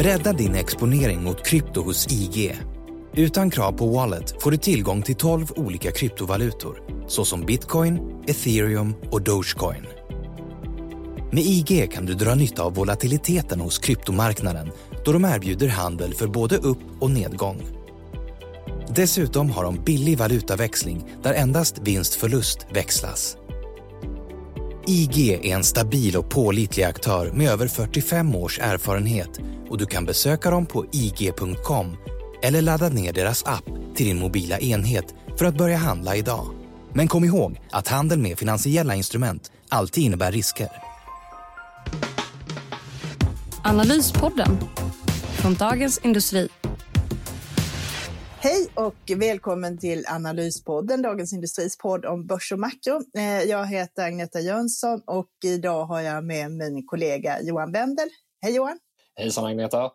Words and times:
Bredda 0.00 0.32
din 0.32 0.54
exponering 0.54 1.22
mot 1.22 1.46
krypto 1.46 1.82
hos 1.82 2.12
IG. 2.12 2.56
Utan 3.14 3.50
krav 3.50 3.72
på 3.72 3.86
Wallet 3.86 4.42
får 4.42 4.50
du 4.50 4.56
tillgång 4.56 5.02
till 5.02 5.14
12 5.14 5.46
olika 5.56 5.92
kryptovalutor 5.92 6.82
såsom 7.08 7.40
bitcoin, 7.40 7.98
ethereum 8.26 8.94
och 9.10 9.22
dogecoin. 9.22 9.86
Med 11.32 11.44
IG 11.44 11.92
kan 11.92 12.06
du 12.06 12.14
dra 12.14 12.34
nytta 12.34 12.62
av 12.62 12.74
volatiliteten 12.74 13.60
hos 13.60 13.78
kryptomarknaden 13.78 14.70
då 15.04 15.12
de 15.12 15.24
erbjuder 15.24 15.68
handel 15.68 16.14
för 16.14 16.26
både 16.26 16.56
upp 16.56 16.82
och 17.00 17.10
nedgång. 17.10 17.62
Dessutom 18.88 19.50
har 19.50 19.64
de 19.64 19.84
billig 19.84 20.18
valutaväxling 20.18 21.04
där 21.22 21.34
endast 21.34 21.78
vinst-förlust 21.78 22.66
växlas. 22.72 23.36
IG 24.86 25.28
är 25.28 25.44
en 25.44 25.64
stabil 25.64 26.16
och 26.16 26.30
pålitlig 26.30 26.84
aktör 26.84 27.32
med 27.32 27.50
över 27.50 27.68
45 27.68 28.34
års 28.34 28.58
erfarenhet 28.58 29.40
och 29.70 29.78
du 29.78 29.86
kan 29.86 30.04
besöka 30.04 30.50
dem 30.50 30.66
på 30.66 30.86
ig.com 30.92 31.96
eller 32.42 32.62
ladda 32.62 32.88
ner 32.88 33.12
deras 33.12 33.44
app 33.46 33.64
till 33.94 34.06
din 34.06 34.18
mobila 34.18 34.58
enhet 34.58 35.14
för 35.38 35.44
att 35.44 35.58
börja 35.58 35.76
handla 35.76 36.16
idag. 36.16 36.46
Men 36.94 37.08
kom 37.08 37.24
ihåg 37.24 37.60
att 37.70 37.88
handel 37.88 38.18
med 38.18 38.38
finansiella 38.38 38.94
instrument 38.94 39.52
alltid 39.68 40.04
innebär 40.04 40.32
risker. 40.32 40.68
Analyspodden 43.64 44.58
från 45.42 45.54
Dagens 45.54 45.98
Industri. 45.98 46.48
Hej 48.42 48.68
och 48.74 49.10
välkommen 49.16 49.78
till 49.78 50.04
Analyspodden, 50.06 51.02
Dagens 51.02 51.32
Industris 51.32 51.78
podd 51.78 52.04
om 52.04 52.26
börs 52.26 52.52
och 52.52 52.58
makro. 52.58 53.02
Eh, 53.16 53.42
jag 53.42 53.66
heter 53.66 54.04
Agneta 54.04 54.40
Jönsson 54.40 55.02
och 55.06 55.30
idag 55.44 55.84
har 55.84 56.00
jag 56.00 56.24
med 56.24 56.50
min 56.50 56.86
kollega 56.86 57.42
Johan 57.42 57.72
Wendel. 57.72 58.08
Hej 58.42 58.54
Johan! 58.54 58.78
Hejsan 59.20 59.44
Agneta! 59.44 59.90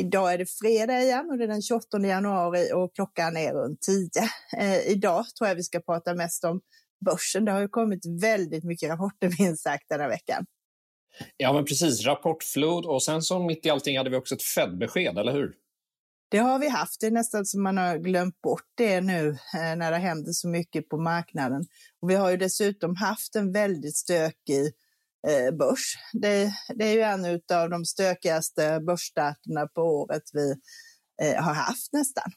Idag 0.00 0.32
är 0.32 0.38
det 0.38 0.46
fredag 0.46 1.02
igen 1.02 1.30
och 1.30 1.38
det 1.38 1.44
är 1.44 1.48
den 1.48 1.62
28 1.62 1.98
januari 1.98 2.72
och 2.74 2.94
klockan 2.94 3.36
är 3.36 3.52
runt 3.52 3.80
10. 3.80 4.08
Eh, 4.58 4.88
idag 4.88 5.24
tror 5.38 5.48
jag 5.48 5.54
vi 5.54 5.62
ska 5.62 5.80
prata 5.80 6.14
mest 6.14 6.44
om 6.44 6.60
börsen. 7.04 7.44
Det 7.44 7.52
har 7.52 7.60
ju 7.60 7.68
kommit 7.68 8.00
väldigt 8.22 8.64
mycket 8.64 8.90
rapporter 8.90 9.32
minst 9.38 9.62
sagt 9.62 9.84
den 9.88 10.00
här 10.00 10.08
veckan. 10.08 10.46
Ja, 11.36 11.52
men 11.52 11.64
precis. 11.64 12.06
Rapportflod 12.06 12.86
och 12.86 13.02
sen 13.02 13.22
så 13.22 13.38
mitt 13.38 13.66
i 13.66 13.70
allting 13.70 13.98
hade 13.98 14.10
vi 14.10 14.16
också 14.16 14.34
ett 14.34 14.42
Fed-besked, 14.42 15.18
eller 15.18 15.32
hur? 15.32 15.54
Det 16.30 16.38
har 16.38 16.58
vi 16.58 16.68
haft. 16.68 17.00
Det 17.00 17.06
är 17.06 17.10
nästan 17.10 17.46
som 17.46 17.62
man 17.62 17.78
har 17.78 17.98
glömt 17.98 18.40
bort 18.40 18.68
det 18.74 19.00
nu 19.00 19.28
eh, 19.28 19.76
när 19.76 19.90
det 19.90 19.98
händer 19.98 20.32
så 20.32 20.48
mycket 20.48 20.88
på 20.88 20.98
marknaden. 20.98 21.66
Och 22.02 22.10
vi 22.10 22.14
har 22.14 22.30
ju 22.30 22.36
dessutom 22.36 22.96
haft 22.96 23.36
en 23.36 23.52
väldigt 23.52 23.96
stökig 23.96 24.72
Eh, 25.28 25.56
börs. 25.56 25.94
Det, 26.12 26.52
det, 26.74 26.84
är 26.84 26.92
ju 26.92 27.00
en 27.00 27.40
av 27.52 27.70
de 27.70 27.84
stökigaste 27.84 28.80
börsstarterna 28.86 29.66
på 29.66 29.82
året 29.82 30.22
vi 30.32 30.54
eh, 31.22 31.42
har 31.42 31.54
haft 31.54 31.92
nästan. 31.92 32.30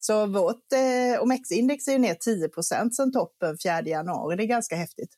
Så 0.00 0.26
vårt 0.26 0.72
eh, 0.72 1.22
OMX-index 1.22 1.88
är 1.88 1.92
ju 1.92 1.98
ner 1.98 2.14
10 2.14 2.48
procent 2.48 2.96
sedan 2.96 3.12
toppen 3.12 3.56
4 3.64 3.82
januari. 3.82 4.36
Det 4.36 4.42
är 4.42 4.46
ganska 4.46 4.76
häftigt. 4.76 5.10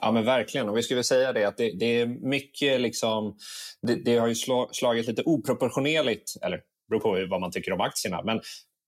Ja, 0.00 0.12
men 0.12 0.24
verkligen. 0.24 0.68
Och 0.68 0.76
vi 0.76 0.82
skulle 0.82 1.04
säga 1.04 1.32
det 1.32 1.44
att 1.44 1.56
det, 1.56 1.78
det 1.78 2.00
är 2.00 2.06
mycket 2.06 2.80
liksom... 2.80 3.36
Det, 3.82 3.94
det 4.04 4.16
har 4.16 4.28
ju 4.28 4.34
slagit 4.72 5.06
lite 5.06 5.22
oproportionerligt, 5.22 6.32
eller 6.42 6.60
beror 6.88 7.00
på 7.00 7.26
vad 7.30 7.40
man 7.40 7.50
tycker 7.50 7.72
om 7.72 7.80
aktierna. 7.80 8.22
Men 8.22 8.40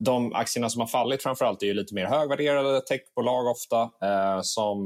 de 0.04 0.32
aktierna 0.32 0.68
som 0.68 0.80
har 0.80 0.88
fallit 0.88 1.22
framförallt 1.22 1.62
är 1.62 1.66
ju 1.66 1.74
lite 1.74 1.94
mer 1.94 2.06
högvärderade 2.06 2.80
techbolag 2.80 3.46
ofta 3.46 3.82
eh, 3.82 4.40
som 4.42 4.78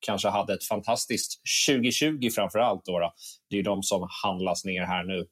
kanske 0.00 0.28
hade 0.28 0.54
ett 0.54 0.64
fantastiskt 0.64 1.40
2020 1.68 2.30
framför 2.34 2.58
allt. 2.58 2.84
Då, 2.84 2.98
då. 2.98 3.12
Det 3.50 3.58
är 3.58 3.62
de 3.62 3.82
som 3.82 4.08
handlas 4.24 4.64
ner 4.64 4.82
här 4.82 5.04
nu. 5.04 5.26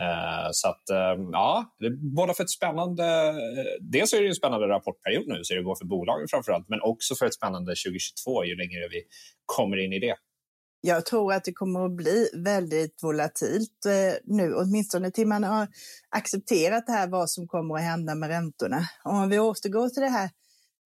Eh, 0.00 0.48
så 0.52 0.68
att, 0.68 0.90
eh, 0.90 1.24
ja, 1.32 1.76
det 1.78 1.86
är 1.86 2.14
båda 2.16 2.34
för 2.34 2.42
ett 2.42 2.50
spännande... 2.50 3.04
Eh, 3.28 3.34
dels 3.80 4.12
är 4.12 4.22
det 4.22 4.28
en 4.28 4.34
spännande 4.34 4.68
rapportperiod 4.68 5.28
nu, 5.28 5.40
så 5.44 5.54
det 5.54 5.62
går 5.62 5.74
för 5.74 5.86
bolagen 5.86 6.26
framför 6.30 6.52
allt, 6.52 6.68
men 6.68 6.80
också 6.80 7.14
för 7.14 7.26
ett 7.26 7.34
spännande 7.34 7.70
2022 7.70 8.44
ju 8.44 8.56
längre 8.56 8.88
vi 8.90 9.02
kommer 9.46 9.76
in 9.76 9.92
i 9.92 9.98
det. 9.98 10.16
Jag 10.80 11.06
tror 11.06 11.32
att 11.32 11.44
det 11.44 11.52
kommer 11.52 11.86
att 11.86 11.96
bli 11.96 12.28
väldigt 12.34 13.02
volatilt 13.02 13.86
eh, 13.86 14.14
nu, 14.24 14.54
åtminstone 14.54 15.10
till 15.10 15.26
man 15.26 15.44
har 15.44 15.68
accepterat 16.08 16.86
det 16.86 16.92
här 16.92 17.08
vad 17.08 17.30
som 17.30 17.48
kommer 17.48 17.74
att 17.74 17.82
hända 17.82 18.14
med 18.14 18.28
räntorna. 18.28 18.88
Om 19.04 19.28
vi 19.28 19.38
återgår 19.38 19.88
till 19.88 20.02
det 20.02 20.08
här 20.08 20.30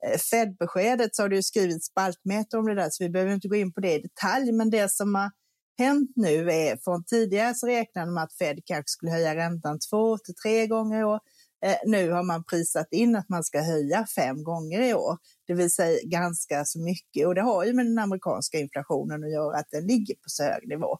eh, 0.06 0.18
Fed-beskedet 0.18 1.16
så 1.16 1.22
har 1.22 1.28
det 1.28 1.36
ju 1.36 1.42
skrivits 1.42 1.86
spaltmeter 1.86 2.58
om 2.58 2.66
det 2.66 2.74
där, 2.74 2.88
så 2.90 3.04
vi 3.04 3.10
behöver 3.10 3.32
inte 3.32 3.48
gå 3.48 3.56
in 3.56 3.72
på 3.72 3.80
det 3.80 3.94
i 3.94 4.02
detalj. 4.02 4.52
Men 4.52 4.70
det 4.70 4.92
som 4.92 5.14
har 5.14 5.30
hänt 5.78 6.10
nu 6.16 6.50
är, 6.50 6.76
från 6.84 7.04
tidigare 7.04 7.54
så 7.54 7.66
räknade 7.66 8.12
man 8.12 8.24
att 8.24 8.34
Fed 8.34 8.60
kanske 8.64 8.88
skulle 8.88 9.12
höja 9.12 9.36
räntan 9.36 9.78
två 9.90 10.18
till 10.18 10.34
tre 10.34 10.66
gånger 10.66 11.00
i 11.00 11.04
år. 11.04 11.20
Eh, 11.62 11.76
nu 11.86 12.10
har 12.10 12.22
man 12.22 12.44
prisat 12.44 12.88
in 12.90 13.16
att 13.16 13.28
man 13.28 13.44
ska 13.44 13.60
höja 13.60 14.06
fem 14.06 14.44
gånger 14.44 14.80
i 14.80 14.94
år, 14.94 15.18
det 15.46 15.54
vill 15.54 15.70
säga 15.70 15.98
ganska 16.04 16.64
så 16.64 16.80
mycket. 16.80 17.26
Och 17.26 17.34
det 17.34 17.42
har 17.42 17.64
ju 17.64 17.72
med 17.72 17.86
den 17.86 17.98
amerikanska 17.98 18.58
inflationen 18.58 19.24
att 19.24 19.32
göra, 19.32 19.56
att 19.58 19.70
den 19.70 19.86
ligger 19.86 20.14
på 20.14 20.24
så 20.26 20.42
hög 20.42 20.68
nivå. 20.68 20.98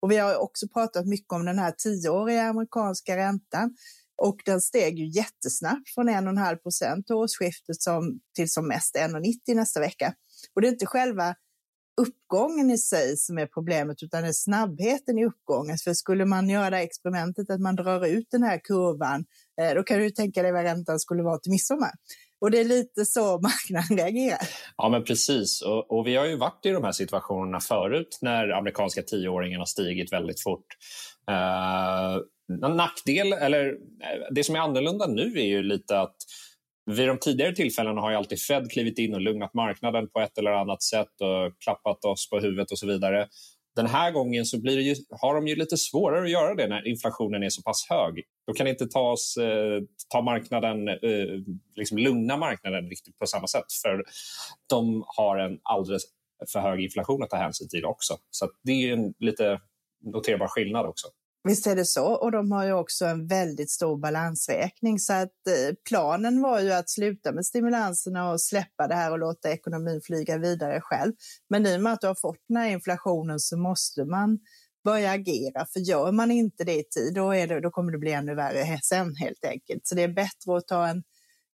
Och 0.00 0.10
vi 0.10 0.16
har 0.16 0.36
också 0.36 0.68
pratat 0.68 1.06
mycket 1.06 1.32
om 1.32 1.44
den 1.44 1.58
här 1.58 1.70
tioåriga 1.70 2.42
amerikanska 2.42 3.16
räntan 3.16 3.76
och 4.22 4.42
den 4.44 4.60
steg 4.60 4.98
ju 4.98 5.06
jättesnabbt 5.06 5.88
från 5.94 6.08
1,5 6.08 6.56
procent 6.56 7.10
årsskiftet 7.10 7.82
som, 7.82 8.20
till 8.34 8.50
som 8.50 8.68
mest 8.68 8.96
1,90 8.96 9.54
nästa 9.54 9.80
vecka. 9.80 10.14
Och 10.54 10.60
det 10.60 10.68
är 10.68 10.72
inte 10.72 10.86
själva 10.86 11.34
uppgången 11.98 12.70
i 12.70 12.78
sig 12.78 13.16
som 13.16 13.38
är 13.38 13.46
problemet, 13.46 14.02
utan 14.02 14.22
det 14.22 14.28
är 14.28 14.32
snabbheten 14.32 15.18
i 15.18 15.24
uppgången. 15.24 15.78
För 15.78 15.94
skulle 15.94 16.24
man 16.24 16.48
göra 16.48 16.80
experimentet 16.80 17.50
att 17.50 17.60
man 17.60 17.76
drar 17.76 18.06
ut 18.06 18.26
den 18.30 18.42
här 18.42 18.60
kurvan, 18.64 19.24
eh, 19.60 19.74
då 19.74 19.82
kan 19.82 19.98
du 19.98 20.10
tänka 20.10 20.42
dig 20.42 20.52
vad 20.52 20.62
räntan 20.62 21.00
skulle 21.00 21.22
vara 21.22 21.38
till 21.38 21.52
midsommar. 21.52 21.90
Och 22.40 22.50
det 22.50 22.60
är 22.60 22.64
lite 22.64 23.04
så 23.04 23.40
marknaden 23.40 23.98
reagerar. 23.98 24.48
Ja, 24.76 24.88
men 24.88 25.04
precis. 25.04 25.62
Och, 25.62 25.98
och, 25.98 26.06
vi 26.06 26.16
har 26.16 26.26
ju 26.26 26.36
varit 26.36 26.66
i 26.66 26.70
de 26.70 26.84
här 26.84 26.92
situationerna 26.92 27.60
förut 27.60 28.18
när 28.20 28.48
amerikanska 28.48 29.02
tioåringen 29.02 29.58
har 29.58 29.66
stigit 29.66 30.12
väldigt 30.12 30.42
fort. 30.42 30.66
Uh, 31.30 32.68
nackdel, 32.68 33.32
eller 33.32 33.66
eh, 33.68 34.26
det 34.30 34.44
som 34.44 34.54
är 34.54 34.60
annorlunda 34.60 35.06
nu 35.06 35.32
är 35.38 35.46
ju 35.46 35.62
lite 35.62 36.00
att 36.00 36.16
vid 36.96 37.08
de 37.08 37.18
tidigare 37.18 37.54
tillfällena 37.54 38.00
har 38.00 38.10
ju 38.10 38.16
alltid 38.16 38.40
Fed 38.40 38.70
klivit 38.70 38.98
in 38.98 39.14
och 39.14 39.20
lugnat 39.20 39.54
marknaden 39.54 40.08
på 40.08 40.20
ett 40.20 40.38
eller 40.38 40.50
annat 40.50 40.82
sätt 40.82 41.20
och 41.20 41.62
klappat 41.64 42.04
oss 42.04 42.30
på 42.30 42.40
huvudet 42.40 42.70
och 42.70 42.78
så 42.78 42.86
vidare. 42.86 43.28
Den 43.76 43.86
här 43.86 44.10
gången 44.10 44.46
så 44.46 44.60
blir 44.60 44.80
ju, 44.80 44.94
har 45.10 45.34
de 45.34 45.48
ju 45.48 45.56
lite 45.56 45.76
svårare 45.76 46.24
att 46.24 46.30
göra 46.30 46.54
det 46.54 46.68
när 46.68 46.88
inflationen 46.88 47.42
är 47.42 47.48
så 47.48 47.62
pass 47.62 47.86
hög. 47.90 48.24
Då 48.46 48.52
kan 48.52 48.66
inte 48.66 48.86
ta, 48.86 49.12
oss, 49.12 49.36
eh, 49.36 49.82
ta 50.08 50.22
marknaden, 50.22 50.88
eh, 50.88 50.94
liksom 51.76 51.98
lugna 51.98 52.36
marknaden 52.36 52.88
riktigt 52.88 53.18
på 53.18 53.26
samma 53.26 53.46
sätt 53.46 53.72
för 53.82 54.04
de 54.68 55.04
har 55.06 55.38
en 55.38 55.58
alldeles 55.62 56.02
för 56.52 56.60
hög 56.60 56.80
inflation 56.80 57.22
att 57.22 57.30
ta 57.30 57.36
hänsyn 57.36 57.68
till 57.68 57.84
också. 57.84 58.14
Så 58.30 58.50
det 58.62 58.72
är 58.72 58.92
en 58.92 59.14
lite 59.18 59.60
noterbar 60.04 60.48
skillnad 60.48 60.86
också. 60.86 61.08
Visst 61.48 61.66
är 61.66 61.76
det 61.76 61.84
så. 61.84 62.06
Och 62.06 62.32
de 62.32 62.52
har 62.52 62.64
ju 62.64 62.72
också 62.72 63.04
en 63.04 63.26
väldigt 63.26 63.70
stor 63.70 63.98
balansräkning. 63.98 64.98
Så 64.98 65.12
att 65.12 65.46
eh, 65.46 65.74
planen 65.88 66.42
var 66.42 66.60
ju 66.60 66.72
att 66.72 66.90
sluta 66.90 67.32
med 67.32 67.46
stimulanserna 67.46 68.30
och 68.32 68.40
släppa 68.40 68.88
det 68.88 68.94
här 68.94 69.12
och 69.12 69.18
låta 69.18 69.50
ekonomin 69.50 70.00
flyga 70.04 70.38
vidare 70.38 70.80
själv. 70.80 71.12
Men 71.50 71.66
i 71.66 71.76
och 71.76 71.80
med 71.80 71.92
att 71.92 72.00
du 72.00 72.06
har 72.06 72.14
fått 72.14 72.44
den 72.48 72.56
här 72.56 72.68
inflationen 72.68 73.40
så 73.40 73.56
måste 73.56 74.04
man 74.04 74.38
börja 74.84 75.10
agera. 75.10 75.66
För 75.72 75.80
gör 75.80 76.12
man 76.12 76.30
inte 76.30 76.64
det 76.64 76.74
i 76.74 76.84
tid, 76.84 77.14
då, 77.14 77.30
är 77.34 77.46
det, 77.46 77.60
då 77.60 77.70
kommer 77.70 77.92
det 77.92 77.98
bli 77.98 78.12
ännu 78.12 78.34
värre 78.34 78.78
sen 78.82 79.16
helt 79.16 79.44
enkelt. 79.44 79.86
Så 79.86 79.94
det 79.94 80.02
är 80.02 80.08
bättre 80.08 80.56
att 80.56 80.66
ta 80.66 80.86
en 80.86 81.02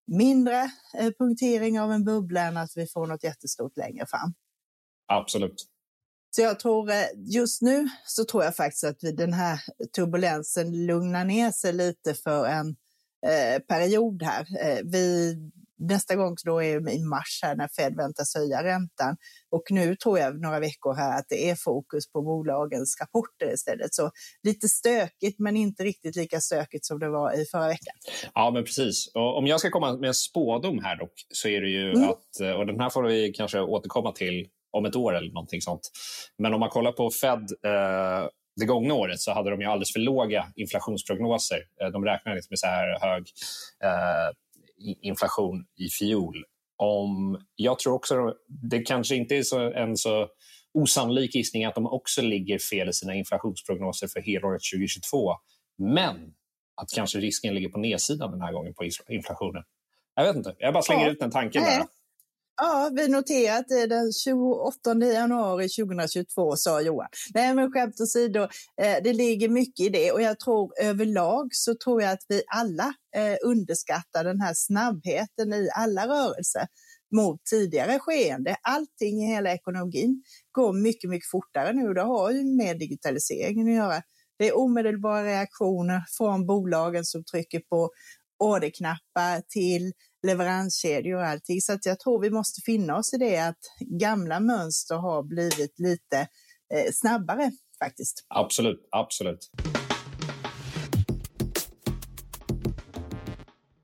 mindre 0.06 0.70
eh, 0.99 1.11
punktering 1.19 1.81
av 1.81 1.93
en 1.93 2.05
bubbla 2.05 2.40
än 2.40 2.56
att 2.56 2.70
vi 2.76 2.87
får 2.87 3.06
något 3.06 3.25
jättestort 3.25 3.76
längre 3.76 4.06
fram. 4.06 4.35
Absolut. 5.06 5.74
Så 6.37 6.43
jag 6.43 6.61
tror 6.61 6.91
eh, 6.91 7.05
just 7.27 7.63
nu 7.63 7.89
så 8.05 8.25
tror 8.25 8.45
jag 8.45 8.57
faktiskt 8.57 8.85
att 8.85 9.01
den 9.01 9.33
här 9.33 9.61
turbulensen 9.97 10.87
lugnar 10.87 11.25
ner 11.25 11.51
sig 11.51 11.73
lite 11.73 12.15
för 12.15 12.47
en 12.47 12.69
eh, 13.27 13.63
period 13.69 14.23
här. 14.23 14.41
Eh, 14.41 14.79
vi 14.85 15.37
nästa 15.79 16.17
gång 16.17 16.37
då 16.45 16.63
är 16.63 16.91
i 16.91 16.99
mars 16.99 17.41
här 17.43 17.57
när 17.57 17.69
Fed 17.69 17.97
väntas 17.97 18.35
höja 18.35 18.63
räntan. 18.63 19.17
Och 19.51 19.63
nu 19.71 19.97
tror 19.97 20.19
jag 20.19 20.41
några 20.41 20.61
veckor 20.61 20.95
här 20.95 21.19
att 21.19 21.27
det 21.29 21.51
är 21.51 21.55
fokus 21.55 22.13
på 22.13 22.23
bolagens 22.23 22.97
rapporter 23.01 23.55
istället. 23.55 23.95
Så 23.95 24.11
lite 24.43 24.69
stökigt 24.69 25.39
men 25.39 25.57
inte 25.57 25.85
riktigt 25.85 26.17
lika 26.17 26.41
stökigt 26.41 26.87
som 26.87 26.99
det 26.99 27.09
var 27.09 27.41
i 27.41 27.45
förra 27.45 27.69
veckan. 27.69 27.95
Ja, 28.35 28.51
men 28.51 28.65
precis. 28.65 29.11
Och 29.15 29.39
om 29.39 29.47
jag 29.47 29.61
ska 29.61 29.71
komma 29.71 29.97
med 29.97 30.09
en 30.09 30.15
spådom 30.15 30.85
här 30.85 30.97
dock 30.97 31.27
så 31.33 31.49
är 31.49 31.61
det 31.61 31.71
ju 31.71 31.93
mm. 31.93 32.09
att, 32.09 32.41
eh, 32.41 32.51
och 32.51 32.67
den 32.67 32.81
här 32.81 32.91
får 32.91 33.03
vi 33.03 33.33
kanske 33.33 33.61
återkomma 33.61 34.13
till 34.13 34.49
om 34.75 34.85
ett 34.85 34.97
år 34.97 35.17
eller 35.17 35.32
någonting 35.32 35.61
sånt. 35.61 35.91
Men 36.38 36.55
om 36.55 36.61
man 36.61 36.69
kollar 36.69 36.93
på 36.93 37.11
Fed 37.11 37.41
eh, 37.65 38.29
det 38.56 38.67
gångna 38.67 38.94
året 38.94 39.21
så 39.21 39.32
hade 39.32 39.50
de 39.50 39.61
ju 39.61 39.67
alldeles 39.67 39.93
för 39.93 40.00
låga 40.00 40.47
inflationsprognoser. 40.56 41.59
Eh, 41.82 41.88
de 41.88 42.05
räknade 42.05 42.37
inte 42.37 42.47
med 42.50 42.59
så 42.59 42.67
här 42.67 42.99
hög 43.00 43.25
eh, 43.85 44.31
inflation 45.03 45.65
i 45.76 45.88
fjol. 45.88 46.44
Om, 46.76 47.41
jag 47.55 47.79
tror 47.79 47.94
också 47.94 48.15
det 48.71 48.79
kanske 48.79 49.17
inte 49.17 49.37
är 49.37 49.43
så, 49.43 49.73
en 49.73 49.97
så 49.97 50.29
osannolik 50.75 51.35
gissning 51.35 51.65
att 51.65 51.75
de 51.75 51.87
också 51.87 52.23
ligger 52.23 52.59
fel 52.59 52.88
i 52.88 52.93
sina 52.93 53.15
inflationsprognoser 53.15 54.09
för 54.09 54.21
helåret 54.21 54.62
2022. 54.75 55.32
Men 55.79 56.17
att 56.82 56.91
kanske 56.94 57.19
risken 57.19 57.55
ligger 57.55 57.69
på 57.69 57.79
nedsidan 57.79 58.31
den 58.31 58.41
här 58.41 58.53
gången 58.53 58.75
på 58.75 58.85
inflationen. 59.09 59.62
Jag 60.15 60.25
vet 60.25 60.37
inte, 60.37 60.55
jag 60.59 60.75
bara 60.75 60.82
slänger 60.82 61.06
ja. 61.06 61.12
ut 61.12 61.21
den 61.21 61.31
tanken. 61.31 61.62
Bara. 61.62 61.87
Ja, 62.56 62.91
vi 62.95 63.09
noterar 63.09 63.59
att 63.59 63.69
det 63.69 63.81
är 63.81 63.87
den 63.87 64.12
28 64.12 65.06
januari 65.15 65.69
2022, 65.69 66.56
sa 66.56 66.81
Johan. 66.81 67.09
Nej, 67.35 67.55
men 67.55 67.73
skämt 67.73 68.01
åsido, 68.01 68.41
eh, 68.83 68.97
det 69.05 69.12
ligger 69.12 69.49
mycket 69.49 69.87
i 69.87 69.89
det 69.89 70.12
och 70.12 70.23
jag 70.23 70.41
tror 70.41 70.73
överlag 70.81 71.49
så 71.51 71.75
tror 71.85 72.03
jag 72.03 72.12
att 72.12 72.25
vi 72.29 72.43
alla 72.47 72.95
eh, 73.17 73.37
underskattar 73.45 74.25
den 74.25 74.41
här 74.41 74.53
snabbheten 74.55 75.53
i 75.53 75.69
alla 75.75 76.06
rörelser 76.06 76.67
mot 77.17 77.45
tidigare 77.45 77.99
skeende. 77.99 78.57
Allting 78.62 79.23
i 79.23 79.27
hela 79.27 79.53
ekonomin 79.53 80.23
går 80.53 80.73
mycket, 80.73 81.11
mycket 81.11 81.31
fortare 81.31 81.73
nu. 81.73 81.95
Det 81.95 82.03
har 82.03 82.31
ju 82.31 82.45
med 82.45 82.79
digitaliseringen 82.79 83.69
att 83.69 83.75
göra. 83.75 84.03
Det 84.39 84.49
är 84.49 84.57
omedelbara 84.57 85.25
reaktioner 85.25 86.05
från 86.19 86.47
bolagen 86.47 87.05
som 87.05 87.25
trycker 87.25 87.61
på 87.61 87.91
orderknappar 88.39 89.43
till 89.49 89.93
leveranskedjor 90.25 91.17
och 91.17 91.26
allting. 91.26 91.61
Så 91.61 91.73
att 91.73 91.87
jag 91.87 92.00
tror 92.00 92.21
vi 92.21 92.31
måste 92.31 92.61
finna 92.61 92.97
oss 92.97 93.15
i 93.15 93.17
det 93.19 93.38
att 93.38 93.59
gamla 94.00 94.41
mönster 94.41 94.94
har 94.94 95.23
blivit 95.23 95.79
lite 95.79 96.19
eh, 96.75 96.93
snabbare 96.93 97.53
faktiskt. 97.79 98.26
Absolut, 98.29 98.88
absolut. 98.91 99.50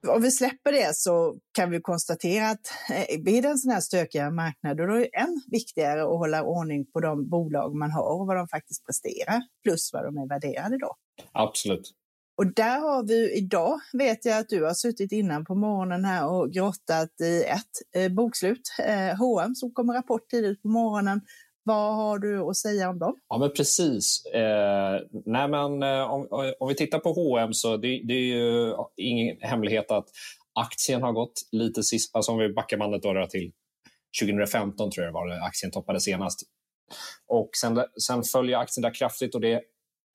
Om 0.08 0.22
vi 0.22 0.30
släpper 0.30 0.72
det 0.72 0.96
så 0.96 1.36
kan 1.52 1.70
vi 1.70 1.80
konstatera 1.80 2.48
att 2.48 2.66
eh, 2.90 3.22
vid 3.24 3.44
en 3.44 3.58
sån 3.58 3.72
här 3.72 3.80
stökigare 3.80 4.30
marknad 4.30 4.76
då 4.76 4.82
är 4.82 4.88
det 4.88 5.16
än 5.16 5.42
viktigare 5.46 6.02
att 6.02 6.18
hålla 6.18 6.42
ordning 6.42 6.86
på 6.92 7.00
de 7.00 7.28
bolag 7.28 7.74
man 7.74 7.90
har 7.90 8.20
och 8.20 8.26
vad 8.26 8.36
de 8.36 8.48
faktiskt 8.48 8.86
presterar 8.86 9.42
plus 9.62 9.90
vad 9.92 10.04
de 10.04 10.18
är 10.18 10.28
värderade 10.28 10.78
då. 10.78 10.94
Absolut. 11.32 11.94
Och 12.36 12.54
där 12.54 12.80
har 12.80 13.06
vi 13.06 13.38
idag, 13.38 13.80
vet 13.92 14.24
jag 14.24 14.38
att 14.38 14.48
du 14.48 14.64
har 14.64 14.74
suttit 14.74 15.12
innan 15.12 15.44
på 15.44 15.54
morgonen 15.54 16.04
här 16.04 16.28
och 16.28 16.52
grottat 16.52 17.20
i 17.22 17.44
ett 17.44 18.02
eh, 18.02 18.12
bokslut, 18.12 18.60
eh, 18.86 19.18
H&M 19.18 19.54
som 19.54 19.72
kommer 19.72 19.94
rapport 19.94 20.30
tidigt 20.30 20.62
på 20.62 20.68
morgonen. 20.68 21.20
Vad 21.62 21.96
har 21.96 22.18
du 22.18 22.40
att 22.40 22.56
säga 22.56 22.90
om 22.90 22.98
dem? 22.98 23.16
Ja, 23.28 23.38
men 23.38 23.50
precis. 23.50 24.24
Eh, 24.26 25.00
nej, 25.26 25.48
men, 25.48 25.82
eh, 25.82 26.12
om, 26.12 26.28
om, 26.60 26.68
vi 26.68 26.74
tittar 26.74 26.98
på 26.98 27.12
H&M 27.12 27.52
så 27.52 27.76
det, 27.76 28.02
det, 28.04 28.14
är 28.14 28.36
ju 28.36 28.74
ingen 28.96 29.36
hemlighet 29.40 29.90
att 29.90 30.08
aktien 30.54 31.02
har 31.02 31.12
gått 31.12 31.32
lite 31.52 31.82
sist, 31.82 32.16
alltså 32.16 32.32
om 32.32 32.38
vi 32.38 32.52
backar 32.52 32.76
bandet 32.76 33.02
då 33.02 33.26
till 33.30 33.52
2015 34.22 34.90
tror 34.90 35.06
jag 35.06 35.12
var 35.12 35.26
det 35.26 35.42
aktien 35.42 35.72
toppade 35.72 36.00
senast. 36.00 36.42
Och 37.26 37.50
sen, 37.60 37.84
sen 38.06 38.22
följer 38.22 38.58
aktien 38.58 38.82
där 38.82 38.94
kraftigt 38.94 39.34
och 39.34 39.40
det 39.40 39.62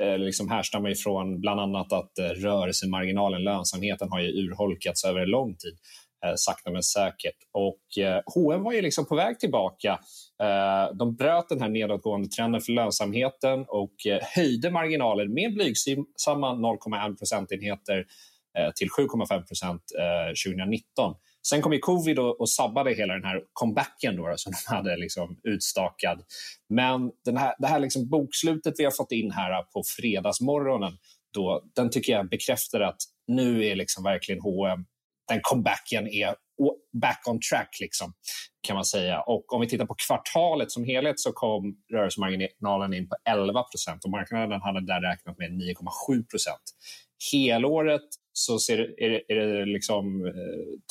Eh, 0.04 0.18
liksom 0.18 0.50
härstammar 0.50 0.90
ifrån 0.90 1.42
bland 1.42 1.60
annat 1.60 1.94
att 1.94 2.20
eh, 2.20 2.24
rörelsemarginalen, 2.24 3.44
lönsamheten, 3.44 4.12
har 4.12 4.20
ju 4.20 4.28
urholkats 4.28 5.06
över 5.06 5.20
en 5.20 5.30
lång 5.30 5.56
tid. 5.56 5.78
Eh, 6.26 6.34
sakta 6.36 6.72
men 6.72 6.84
säkert. 6.84 7.36
Och 7.52 8.04
eh, 8.04 8.22
H&M 8.36 8.64
var 8.64 8.74
ju 8.74 8.82
liksom 8.82 9.06
på 9.06 9.16
väg 9.16 9.40
tillbaka. 9.40 10.00
Eh, 10.44 10.96
de 10.96 11.16
bröt 11.16 11.50
den 11.50 11.62
här 11.62 11.70
nedåtgående 11.70 12.30
trenden 12.30 12.62
för 12.62 12.72
lönsamheten 12.72 13.66
och 13.68 14.08
eh, 14.08 14.20
höjde 14.36 14.72
marginalen 14.72 15.34
med 15.34 15.54
blygsamma 15.54 16.54
0,1 16.54 17.18
procentenheter 17.18 18.06
eh, 18.58 18.72
till 18.76 18.88
7,5 18.88 19.48
procent 19.48 19.82
eh, 20.00 20.52
2019. 20.54 21.16
Sen 21.50 21.62
kom 21.62 21.74
ju 21.74 21.80
covid 21.80 22.20
och, 22.20 22.42
och 22.42 22.50
sabbade 22.50 22.94
hela 22.94 23.14
den 23.14 23.24
här 23.24 23.42
comebacken 23.54 24.16
då, 24.16 24.34
som 24.36 24.52
de 24.52 24.76
hade 24.76 24.98
liksom 24.98 25.40
utstakad. 25.44 26.22
Men 26.70 27.12
den 27.26 27.38
här, 27.38 27.56
det 27.60 27.68
här 27.68 27.80
liksom 27.80 28.10
bokslutet 28.10 28.74
vi 28.78 28.84
har 28.84 28.92
fått 28.92 29.12
in 29.12 29.32
här 29.32 29.64
på 29.64 29.84
fredagsmorgonen, 29.98 30.98
då, 31.34 31.64
den 31.76 31.90
tycker 31.90 32.14
jag 32.14 32.30
bekräftar 32.30 32.80
att 32.80 32.98
nu 33.28 33.66
är 33.66 33.76
liksom 33.76 34.04
verkligen 34.04 34.42
H&M 34.42 34.86
den 35.28 35.40
comebacken 35.42 36.08
är 36.08 36.36
back 37.02 37.24
on 37.26 37.40
track, 37.52 37.78
liksom, 37.82 38.14
kan 38.68 38.76
man 38.76 38.86
säga. 38.86 39.22
Och 39.22 39.54
om 39.54 39.62
vi 39.62 39.68
tittar 39.68 39.86
på 39.86 39.96
kvartalet 40.08 40.72
som 40.72 40.84
helhet 40.84 41.20
så 41.20 41.32
kom 41.32 41.76
rörelsemarginalen 41.94 42.94
in 42.94 43.10
på 43.10 43.16
11 43.30 43.64
procent 43.64 44.04
och 44.04 44.12
marknaden 44.12 44.62
hade 44.62 44.86
där 44.86 45.02
räknat 45.02 45.38
med 45.38 45.52
9,7 45.52 46.28
procent. 46.28 46.64
Helåret 47.32 48.02
så 48.34 48.60
ser, 48.60 48.80
är, 49.04 49.10
det, 49.10 49.22
är 49.28 49.36
det 49.36 49.66
liksom, 49.66 50.26
eh, 50.26 50.34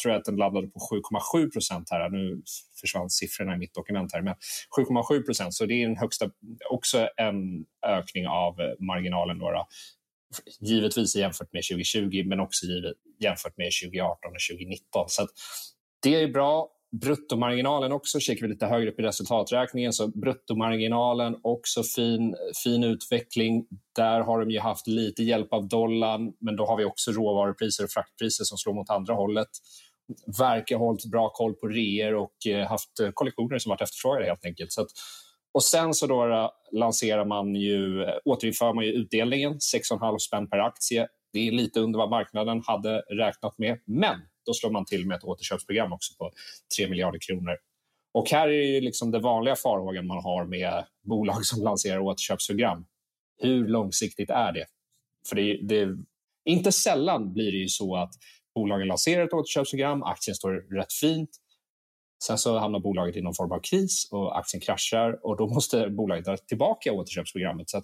tror 0.03 0.13
jag 0.13 0.19
att 0.19 0.25
den 0.25 0.37
laddade 0.37 0.67
på 0.67 0.79
7,7 1.35 1.51
procent 1.51 1.89
här. 1.91 2.11
Nu 2.11 2.43
försvann 2.81 3.11
siffrorna 3.11 3.55
i 3.55 3.59
mitt 3.59 3.75
dokument 3.75 4.13
här, 4.13 4.23
men 4.23 4.35
7,7 4.79 5.23
procent. 5.23 5.55
Så 5.55 5.67
det 5.67 5.75
är 5.75 5.87
en 5.87 5.97
högsta, 5.97 6.31
också 6.71 7.09
en 7.17 7.65
ökning 7.87 8.27
av 8.27 8.61
eh, 8.61 8.73
marginalen. 8.79 9.39
Då, 9.39 9.51
då. 9.51 9.67
Givetvis 10.61 11.17
jämfört 11.17 11.53
med 11.53 11.63
2020, 11.71 12.25
men 12.27 12.41
också 12.41 12.67
givet, 12.67 12.95
jämfört 13.21 13.57
med 13.57 13.71
2018 13.83 14.31
och 14.31 14.57
2019. 14.57 15.05
Så 15.09 15.29
det 16.03 16.15
är 16.15 16.29
bra. 16.29 16.74
Bruttomarginalen 17.01 17.93
också, 17.93 18.21
kikar 18.21 18.47
vi 18.47 18.53
lite 18.53 18.67
högre 18.67 18.91
upp 18.91 19.01
i 19.01 19.03
resultaträkningen, 19.03 19.93
så 19.93 20.09
bruttomarginalen 20.09 21.37
också 21.43 21.83
fin, 21.83 22.35
fin 22.65 22.85
utveckling. 22.85 23.67
Där 23.97 24.21
har 24.21 24.41
de 24.41 24.51
ju 24.51 24.61
haft 24.61 24.87
lite 24.87 25.23
hjälp 25.23 25.53
av 25.53 25.69
dollarn, 25.69 26.33
men 26.41 26.57
då 26.57 26.67
har 26.67 26.77
vi 26.77 26.85
också 26.85 27.11
råvarupriser 27.11 27.85
och 27.85 27.91
fraktpriser 27.91 28.45
som 28.45 28.59
slår 28.59 28.75
mot 28.75 28.91
andra 28.91 29.15
hållet. 29.15 29.49
Verkar 30.39 30.77
ha 30.77 30.85
hållit 30.85 31.11
bra 31.11 31.29
koll 31.29 31.55
på 31.55 31.67
reor 31.69 32.15
och 32.15 32.47
eh, 32.47 32.69
haft 32.69 33.01
eh, 33.01 33.11
kollektioner 33.15 33.59
som 33.59 33.71
varit 33.71 33.83
efterfrågade 33.83 34.27
helt 34.27 34.45
enkelt. 34.45 34.73
Så 34.73 34.83
att, 34.83 34.89
och 35.55 35.65
sen 35.65 35.95
så 35.95 36.07
då 36.07 36.33
eh, 36.33 36.49
lanserar 36.73 37.25
man 37.25 37.55
ju, 37.55 38.07
återinför 38.25 38.75
man 38.75 38.85
ju 38.85 38.93
utdelningen, 38.93 39.53
6,5 39.53 40.19
spänn 40.19 40.49
per 40.49 40.59
aktie. 40.59 41.09
Det 41.33 41.49
är 41.49 41.53
lite 41.53 41.81
under 41.81 41.99
vad 41.99 42.11
marknaden 42.11 42.63
hade 42.67 42.99
räknat 42.99 43.59
med, 43.59 43.79
men 43.87 44.21
då 44.47 44.55
slår 44.55 44.71
man 44.71 44.85
till 44.85 45.07
med 45.07 45.17
ett 45.17 45.25
återköpsprogram 45.25 45.93
också 45.93 46.15
på 46.19 46.31
3 46.77 46.89
miljarder 46.89 47.19
kronor. 47.19 47.57
Och 48.15 48.31
här 48.31 48.49
är 48.49 48.67
ju 48.75 48.81
liksom 48.81 49.11
det 49.11 49.19
vanliga 49.19 49.57
farhågan 49.57 50.07
man 50.07 50.23
har 50.23 50.45
med 50.45 50.85
bolag 51.03 51.47
som 51.47 51.63
lanserar 51.63 51.99
återköpsprogram. 51.99 52.87
Hur 53.39 53.69
långsiktigt 53.69 54.31
är 54.31 54.53
det? 54.53 54.67
För 55.29 55.37
det, 55.37 55.59
det, 55.63 55.97
inte 56.45 56.73
sällan 56.73 57.33
blir 57.33 57.53
det 57.53 57.59
ju 57.59 57.69
så 57.69 57.97
att 57.97 58.13
bolagen 58.55 58.89
lanserar 58.89 59.25
ett 59.25 59.33
återköpsprogram, 59.33 60.03
aktien 60.03 60.35
står 60.35 60.53
rätt 60.53 60.93
fint. 60.93 61.31
Sen 62.25 62.39
så 62.39 62.59
hamnar 62.59 62.81
bolaget 62.81 63.17
i 63.17 63.23
någon 63.23 63.35
form 63.35 63.53
av 63.53 63.61
kris 63.61 64.09
och 64.11 64.39
aktien 64.39 64.61
kraschar 64.61 65.27
och 65.27 65.37
då 65.37 65.47
måste 65.47 65.91
bolaget 65.91 66.25
dra 66.25 66.37
tillbaka 66.37 66.93
återköpsprogrammet. 66.93 67.71
Så 67.71 67.83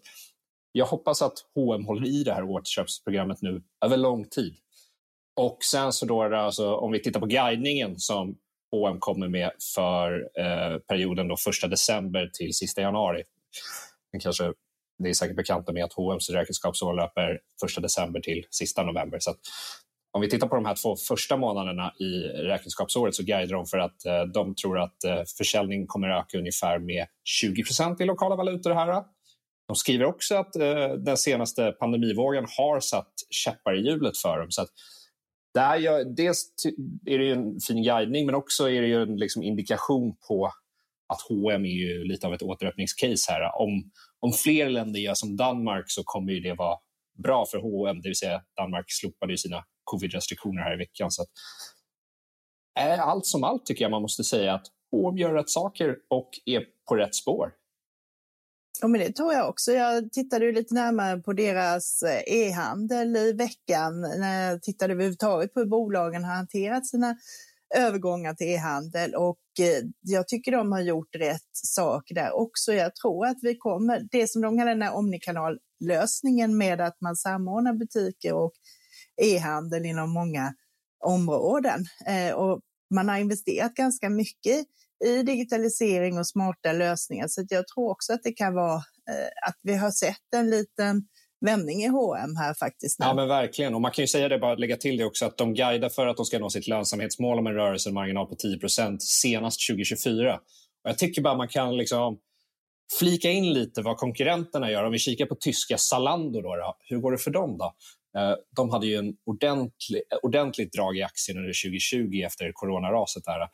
jag 0.73 0.87
hoppas 0.87 1.23
att 1.23 1.35
H&M 1.55 1.87
håller 1.87 2.07
i 2.07 2.25
det 2.25 2.33
här 2.33 2.45
återköpsprogrammet 2.45 3.43
nu 3.43 3.63
över 3.85 3.97
lång 3.97 4.29
tid. 4.29 4.57
Och 5.41 5.59
sen 5.65 5.93
så 5.93 6.07
då, 6.07 6.23
alltså, 6.23 6.75
om 6.75 6.93
vi 6.93 7.03
tittar 7.03 7.21
på 7.21 7.27
guidningen 7.27 7.99
som 7.99 8.37
H&M 8.73 8.97
kommer 9.01 9.29
med 9.29 9.51
för 9.75 10.13
eh, 10.39 10.79
perioden 10.79 11.29
då 11.29 11.37
1 11.65 11.71
december 11.71 12.31
till 12.33 12.55
sista 12.55 12.81
januari. 12.81 13.23
Men 14.13 14.21
kanske, 14.21 14.53
det 14.99 15.09
är 15.09 15.15
säkert 15.15 15.37
bekanta 15.37 15.73
med 15.73 15.85
att 15.85 15.93
H&M's 15.93 16.33
räkenskapsår 16.33 16.95
löper 16.95 17.41
1 17.77 17.83
december 17.83 18.21
till 18.21 18.47
sista 18.51 18.83
november. 18.83 19.19
Så 19.21 19.35
om 20.13 20.21
vi 20.21 20.31
tittar 20.31 20.49
på 20.49 20.55
de 20.55 20.65
här 20.65 20.75
två 20.83 20.97
första 20.97 21.37
månaderna 21.37 21.93
i 21.99 22.23
räkenskapsåret 22.23 23.15
så 23.15 23.23
guidar 23.23 23.57
de 23.57 23.67
för 23.67 23.79
att 23.79 24.05
eh, 24.05 24.23
de 24.23 24.55
tror 24.55 24.79
att 24.79 25.05
eh, 25.05 25.23
försäljningen 25.39 25.87
kommer 25.87 26.09
öka 26.09 26.39
ungefär 26.39 26.79
med 26.79 27.07
20% 27.43 28.03
i 28.03 28.05
lokala 28.05 28.37
valutor. 28.37 28.71
Här. 28.71 29.05
De 29.67 29.77
skriver 29.77 30.05
också 30.05 30.35
att 30.35 30.57
eh, 30.57 30.89
den 30.89 31.17
senaste 31.17 31.73
pandemivågen 31.73 32.47
har 32.59 32.81
satt 32.81 33.13
käppar 33.31 33.79
i 33.79 33.87
hjulet 33.87 34.19
för 34.19 34.39
dem. 34.39 34.51
Så 34.51 34.63
att 34.63 34.71
där 35.55 35.77
jag, 35.77 36.17
dels 36.17 36.45
är 37.07 37.19
det 37.19 37.31
en 37.31 37.61
fin 37.61 37.83
guidning 37.83 38.27
men 38.27 38.35
också 38.35 38.71
är 38.71 38.83
det 38.83 38.93
en 38.93 39.17
liksom 39.17 39.43
indikation 39.43 40.17
på 40.29 40.53
att 41.13 41.21
H&M 41.29 41.65
är 41.65 41.69
ju 41.69 42.05
lite 42.05 42.27
av 42.27 42.35
ett 42.35 42.43
återöppningscase 42.43 43.33
här. 43.33 43.61
Om, 43.61 43.91
om 44.21 44.33
fler 44.33 44.71
länder 44.71 45.01
gör 45.01 45.15
som 45.15 45.37
Danmark 45.37 45.85
så 45.89 46.03
kommer 46.05 46.33
det 46.33 46.55
vara 46.55 46.79
bra 47.23 47.47
för 47.47 47.59
H&M, 47.59 48.01
det 48.03 48.09
vill 48.09 48.17
säga 48.17 48.43
Danmark 48.57 48.85
slopade 48.89 49.33
ju 49.33 49.37
sina 49.37 49.65
covid-restriktioner 49.85 50.63
här 50.63 50.75
i 50.75 50.77
veckan. 50.77 51.11
Så 51.11 51.23
att, 51.23 51.29
eh, 52.81 53.01
allt 53.01 53.27
som 53.27 53.45
allt 53.45 53.67
tycker 53.67 53.85
jag 53.85 53.91
man 53.91 54.03
måste 54.03 54.25
säga 54.25 54.55
att 54.55 54.67
H&M 54.93 55.19
gör 55.19 55.35
rätt 55.35 55.51
saker 55.51 55.97
och 56.09 56.31
är 56.47 56.65
på 56.89 56.97
rätt 56.97 57.15
spår. 57.15 57.53
Ja, 58.83 58.89
men 58.89 59.01
det 59.01 59.13
tror 59.13 59.33
jag 59.33 59.49
också. 59.49 59.73
Jag 59.73 60.13
tittade 60.13 60.45
ju 60.45 60.53
lite 60.53 60.75
närmare 60.75 61.21
på 61.21 61.33
deras 61.33 62.03
eh, 62.03 62.23
e-handel 62.27 63.17
i 63.17 63.33
veckan 63.33 64.01
när 64.01 64.51
jag 64.51 64.63
tittade 64.63 64.93
överhuvudtaget 64.93 65.55
på 65.55 65.61
hur 65.61 65.67
bolagen 65.67 66.25
har 66.25 66.35
hanterat 66.35 66.87
sina 66.87 67.17
övergångar 67.75 68.35
till 68.35 68.47
e-handel 68.47 69.15
och 69.15 69.39
eh, 69.61 69.85
jag 70.01 70.29
tycker 70.29 70.53
de 70.53 70.73
har 70.73 70.81
gjort 70.81 71.15
rätt 71.15 71.51
sak 71.53 72.03
där 72.15 72.33
också. 72.33 72.73
Jag 72.73 72.97
tror 72.97 73.27
att 73.27 73.39
vi 73.43 73.57
kommer, 73.57 74.09
det 74.11 74.31
som 74.31 74.43
de 74.43 74.59
kallar 74.59 74.73
den 74.73 74.83
här 74.83 74.95
omnikanallösningen 74.95 76.59
med 76.59 76.81
att 76.81 77.01
man 77.01 77.17
samordnar 77.17 77.73
butiker 77.73 78.33
och 78.33 78.53
e-handel 79.23 79.87
inom 79.87 80.11
många 80.11 80.55
områden. 81.05 81.85
Eh, 82.07 82.35
och 82.35 82.61
man 82.95 83.09
har 83.09 83.19
investerat 83.19 83.75
ganska 83.75 84.11
mycket 84.11 84.67
i 85.05 85.23
digitalisering 85.23 86.19
och 86.19 86.27
smarta 86.27 86.73
lösningar. 86.73 87.29
Så 87.29 87.45
jag 87.49 87.69
tror 87.69 87.91
också 87.91 88.13
att 88.13 88.23
det 88.23 88.33
kan 88.33 88.55
vara 88.55 88.75
eh, 88.75 89.49
att 89.49 89.57
vi 89.63 89.77
har 89.77 89.91
sett 89.91 90.35
en 90.37 90.51
liten 90.51 91.03
vändning 91.41 91.83
i 91.83 91.89
H&M 91.89 92.37
här 92.37 92.55
faktiskt. 92.55 92.99
Nu. 92.99 93.07
Ja, 93.07 93.15
men 93.15 93.29
verkligen. 93.29 93.75
Och 93.75 93.81
man 93.81 93.91
kan 93.91 94.03
ju 94.03 94.07
säga 94.07 94.29
det, 94.29 94.39
bara 94.39 94.55
lägga 94.55 94.77
till 94.77 94.97
det 94.97 95.05
också, 95.05 95.27
att 95.27 95.39
de 95.39 95.55
guidar 95.55 95.89
för 95.89 96.07
att 96.07 96.17
de 96.17 96.27
ska 96.27 96.39
nå 96.39 96.51
sitt 96.51 96.69
lönsamhetsmål 96.69 97.39
om 97.39 97.47
en 97.47 97.55
rörelsemarginal 97.55 98.27
på 98.27 98.35
10% 98.35 98.97
senast 98.99 99.69
2024. 99.71 100.35
Och 100.85 100.91
jag 100.91 100.99
tycker 100.99 101.23
bara 101.23 101.37
man 101.37 101.49
kan 101.49 101.77
liksom 101.77 102.19
flika 102.99 103.31
in 103.31 103.53
lite 103.53 103.83
vad 103.83 103.97
konkurrenterna 103.97 104.71
gör. 104.71 104.85
Om 104.85 104.93
vi 104.93 104.99
kikar 104.99 105.27
på 105.27 105.35
tyska 105.35 105.79
Zalando, 105.79 106.41
då, 106.41 106.57
då 106.57 106.77
hur 106.79 106.99
går 106.99 107.13
det 107.13 107.19
för 107.19 107.31
dem? 107.31 107.59
då? 107.59 107.75
Eh, 108.19 108.35
de 108.57 108.71
hade 108.71 108.87
ju 108.87 108.97
en 108.97 109.15
ordentlig, 109.27 110.03
ordentligt 110.23 110.73
drag 110.73 110.97
i 110.97 111.03
aktien 111.03 111.39
under 111.39 111.53
2020 111.65 112.23
efter 112.27 112.53
coronaraset. 112.55 113.25
Där. 113.25 113.49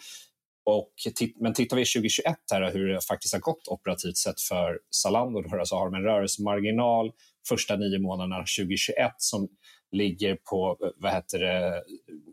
Och 0.67 0.93
men 1.41 1.55
tittar 1.55 1.77
vi 1.77 1.85
2021 1.85 2.37
här, 2.53 2.73
hur 2.73 2.89
det 2.89 3.01
faktiskt 3.01 3.35
har 3.35 3.41
gått 3.41 3.69
operativt 3.69 4.17
sett 4.17 4.41
för 4.41 4.79
Zalando 4.91 5.41
då, 5.41 5.65
så 5.65 5.77
har 5.77 5.85
de 5.85 5.95
en 5.95 6.03
rörelsemarginal 6.03 7.13
första 7.49 7.77
nio 7.77 7.99
månaderna 7.99 8.37
2021 8.37 9.13
som 9.17 9.49
ligger 9.93 10.39
på 10.51 10.77
vad 10.97 11.13
heter 11.13 11.39
det, 11.39 11.83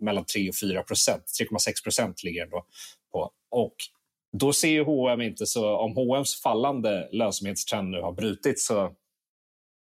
mellan 0.02 0.25
3 0.25 0.50
och 0.50 0.56
4 0.62 0.84
procent. 0.84 1.24
3,6 1.42 1.84
procent 1.84 2.24
ligger 2.24 2.42
den 2.42 2.50
då 2.50 2.66
på. 3.12 3.32
Och 3.52 3.75
då 4.38 4.54
ser 4.54 4.70
ju 4.70 4.84
H&M 4.84 5.22
inte 5.22 5.46
så... 5.46 5.78
Om 5.78 5.96
H&M's 5.96 6.42
fallande 6.44 7.10
lönsamhetstrend 7.12 7.90
nu 7.90 8.02
har 8.02 8.12
brutits 8.12 8.68
så 8.68 8.96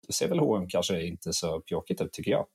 då 0.06 0.12
ser 0.12 0.28
väl 0.28 0.38
H&M 0.38 0.68
kanske 0.68 1.06
inte 1.06 1.32
så 1.32 1.60
pjåkigt 1.60 2.00
ut, 2.00 2.12
tycker 2.12 2.30
jag. 2.30 2.46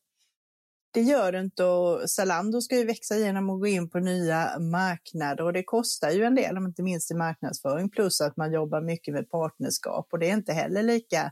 Det 0.93 1.01
gör 1.01 1.31
det 1.31 1.39
inte 1.39 1.63
och 1.63 2.09
Zalando 2.09 2.61
ska 2.61 2.77
ju 2.77 2.85
växa 2.85 3.17
genom 3.17 3.49
att 3.49 3.59
gå 3.59 3.67
in 3.67 3.89
på 3.89 3.99
nya 3.99 4.59
marknader 4.59 5.43
och 5.43 5.53
det 5.53 5.63
kostar 5.63 6.11
ju 6.11 6.23
en 6.23 6.35
del, 6.35 6.57
inte 6.57 6.83
minst 6.83 7.11
i 7.11 7.15
marknadsföring, 7.15 7.89
plus 7.89 8.21
att 8.21 8.37
man 8.37 8.53
jobbar 8.53 8.81
mycket 8.81 9.13
med 9.13 9.29
partnerskap 9.29 10.07
och 10.11 10.19
det 10.19 10.29
är 10.29 10.33
inte 10.33 10.53
heller 10.53 10.83
lika 10.83 11.31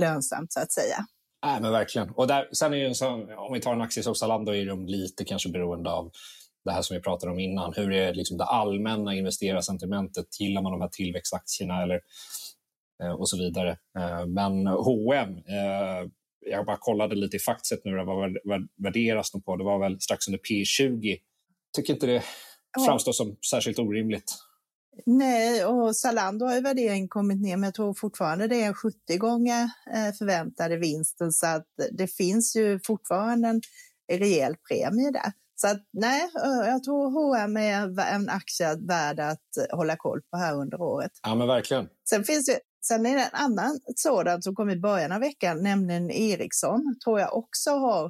lönsamt 0.00 0.52
så 0.52 0.60
att 0.60 0.72
säga. 0.72 1.06
Nej, 1.46 1.60
men 1.60 1.72
verkligen. 1.72 2.10
Och 2.10 2.26
där, 2.26 2.48
sen 2.52 2.72
är 2.72 2.76
ju 2.76 2.94
sån, 2.94 3.32
om 3.38 3.52
vi 3.52 3.60
tar 3.60 3.72
en 3.72 3.80
aktie 3.80 4.02
som 4.02 4.14
Zalando 4.14 4.54
är 4.54 4.66
de 4.66 4.86
lite 4.86 5.24
kanske 5.24 5.48
beroende 5.48 5.90
av 5.90 6.10
det 6.64 6.72
här 6.72 6.82
som 6.82 6.96
vi 6.96 7.02
pratade 7.02 7.32
om 7.32 7.38
innan. 7.38 7.72
Hur 7.76 7.92
är 7.92 8.14
liksom 8.14 8.36
det 8.36 8.44
allmänna 8.44 9.14
investerarcentimentet? 9.14 10.40
Gillar 10.40 10.62
man 10.62 10.72
de 10.72 10.80
här 10.80 10.88
tillväxtaktierna 10.88 11.82
eller, 11.82 12.00
eh, 13.02 13.12
och 13.12 13.28
så 13.28 13.36
vidare? 13.36 13.70
Eh, 13.98 14.26
men 14.26 14.66
H&M 14.66 15.36
eh, 15.36 16.08
jag 16.56 16.66
bara 16.66 16.76
kollade 16.76 17.14
lite 17.14 17.36
i 17.36 17.40
faxet 17.40 17.80
nu, 17.84 18.04
vad 18.44 18.68
värderas 18.76 19.30
de 19.30 19.42
på? 19.42 19.56
Det 19.56 19.64
var 19.64 19.78
väl 19.78 20.00
strax 20.00 20.28
under 20.28 20.38
P20. 20.38 21.18
Tycker 21.76 21.92
inte 21.92 22.06
det 22.06 22.22
framstår 22.86 23.12
som 23.12 23.36
särskilt 23.50 23.78
orimligt. 23.78 24.34
Nej, 25.06 25.64
och 25.64 25.96
Zalando 25.96 26.46
har 26.46 26.54
ju 26.54 26.60
värderingen 26.60 27.08
kommit 27.08 27.40
ner, 27.40 27.56
men 27.56 27.64
jag 27.64 27.74
tror 27.74 27.94
fortfarande 27.94 28.46
det 28.46 28.62
är 28.62 28.74
70 28.74 29.16
gånger 29.18 29.62
eh, 29.94 30.14
förväntade 30.18 30.76
vinsten, 30.76 31.32
så 31.32 31.46
att 31.46 31.66
det 31.92 32.06
finns 32.06 32.56
ju 32.56 32.80
fortfarande 32.84 33.48
en 33.48 33.60
rejäl 34.18 34.56
premie 34.68 35.10
där. 35.10 35.32
Så 35.54 35.68
att, 35.68 35.82
nej, 35.92 36.20
eh, 36.22 36.68
jag 36.68 36.84
tror 36.84 37.10
H&M 37.10 37.56
är 37.56 38.14
en 38.14 38.28
aktie 38.28 38.76
värd 38.88 39.20
att 39.20 39.48
hålla 39.72 39.96
koll 39.96 40.20
på 40.30 40.36
här 40.36 40.54
under 40.54 40.80
året. 40.80 41.12
Ja, 41.22 41.34
men 41.34 41.46
verkligen. 41.46 41.88
Sen 42.08 42.24
finns 42.24 42.46
det 42.46 42.60
Sen 42.86 43.06
är 43.06 43.16
det 43.16 43.22
en 43.22 43.30
annan 43.32 43.80
sådan 43.96 44.42
som 44.42 44.54
kom 44.54 44.70
i 44.70 44.76
början 44.76 45.12
av 45.12 45.20
veckan, 45.20 45.62
nämligen 45.62 46.10
Ericsson, 46.10 46.96
tror 47.04 47.20
jag 47.20 47.36
också 47.36 47.70
har 47.70 48.04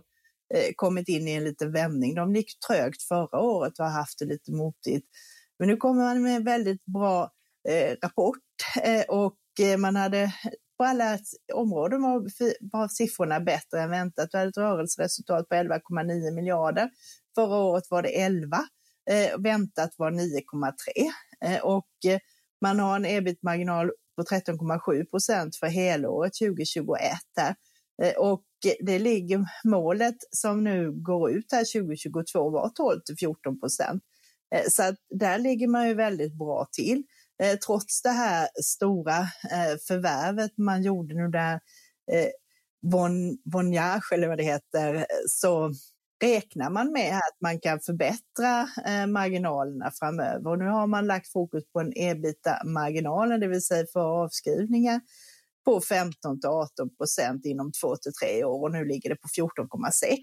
eh, 0.55 0.73
kommit 0.76 1.09
in 1.09 1.29
i 1.29 1.33
en 1.33 1.45
liten 1.45 1.73
vändning. 1.73 2.14
De 2.14 2.35
gick 2.35 2.59
trögt 2.69 3.02
förra 3.02 3.41
året 3.41 3.79
och 3.79 3.85
har 3.85 3.93
haft 3.93 4.19
det 4.19 4.25
lite 4.25 4.52
motigt. 4.52 5.07
Men 5.59 5.69
nu 5.69 5.76
kommer 5.76 6.02
man 6.02 6.23
med 6.23 6.37
en 6.37 6.45
väldigt 6.45 6.85
bra 6.85 7.31
eh, 7.69 7.97
rapport 8.02 8.38
eh, 8.83 9.05
och 9.09 9.37
eh, 9.61 9.79
man 9.79 9.97
hade 9.97 10.33
på 10.79 10.85
alla 10.85 11.19
områden 11.55 12.02
var, 12.02 12.26
var 12.73 12.88
siffrorna 12.88 13.41
bättre 13.41 13.81
än 13.81 13.91
väntat. 13.91 14.29
Vi 14.33 14.38
hade 14.38 14.49
ett 14.49 14.57
rörelseresultat 14.57 15.49
på 15.49 15.55
11,9 15.55 16.35
miljarder. 16.35 16.91
Förra 17.35 17.57
året 17.57 17.85
var 17.91 18.02
det 18.02 18.23
11. 18.23 18.59
Eh, 19.11 19.38
väntat 19.38 19.91
var 19.97 20.11
9,3 20.11 20.73
eh, 21.45 21.61
och 21.61 21.88
eh, 22.07 22.19
man 22.61 22.79
har 22.79 22.97
en 22.97 23.07
ebit-marginal 23.07 23.91
på 24.16 24.23
13,7 24.23 25.04
procent 25.04 25.57
för 25.57 25.66
helåret 25.66 26.33
2021. 26.35 27.00
Där. 27.37 27.54
Eh, 28.02 28.14
och 28.14 28.45
det 28.81 28.99
ligger 28.99 29.45
målet 29.64 30.16
som 30.31 30.64
nu 30.64 30.92
går 30.92 31.31
ut 31.31 31.52
här 31.52 31.81
2022 31.81 32.50
var 32.50 32.69
12 32.69 33.00
till 33.00 33.16
14 33.16 33.61
procent. 33.61 34.02
Eh, 34.54 34.64
så 34.69 34.83
att 34.83 34.95
där 35.19 35.38
ligger 35.38 35.69
man 35.69 35.88
ju 35.88 35.95
väldigt 35.95 36.38
bra 36.38 36.69
till. 36.73 37.02
Eh, 37.42 37.59
trots 37.59 38.02
det 38.02 38.11
här 38.11 38.49
stora 38.62 39.26
förvärvet 39.88 40.59
man 40.59 40.83
gjorde 40.83 41.14
nu 41.14 41.28
där 41.28 41.61
Von, 42.83 43.38
Vonage, 43.45 44.12
eller 44.12 44.28
vad 44.28 44.38
det 44.38 44.45
heter, 44.45 45.07
så 45.28 45.73
räknar 46.23 46.71
man 46.71 46.93
med 46.93 47.17
att 47.17 47.41
man 47.41 47.61
kan 47.61 47.81
förbättra 47.81 48.69
eh, 48.87 49.07
marginalerna 49.07 49.91
framöver. 50.00 50.47
Och 50.50 50.59
nu 50.59 50.64
har 50.64 50.87
man 50.87 51.07
lagt 51.07 51.33
fokus 51.33 51.64
på 51.73 51.81
en 51.81 51.93
ebita-marginalen, 51.97 53.41
det 53.41 53.49
vill 53.49 53.62
säga 53.62 53.87
för 53.93 54.00
avskrivningar, 54.00 55.00
på 55.64 55.81
15 55.81 56.41
till 56.41 56.49
18 56.49 56.97
procent 56.97 57.47
inom 57.47 57.73
2 57.83 57.97
till 57.97 58.12
3 58.12 58.45
år 58.45 58.62
och 58.62 58.73
nu 58.73 58.85
ligger 58.85 59.11
det 59.11 59.17
på 59.17 59.29
14,6. 59.29 60.19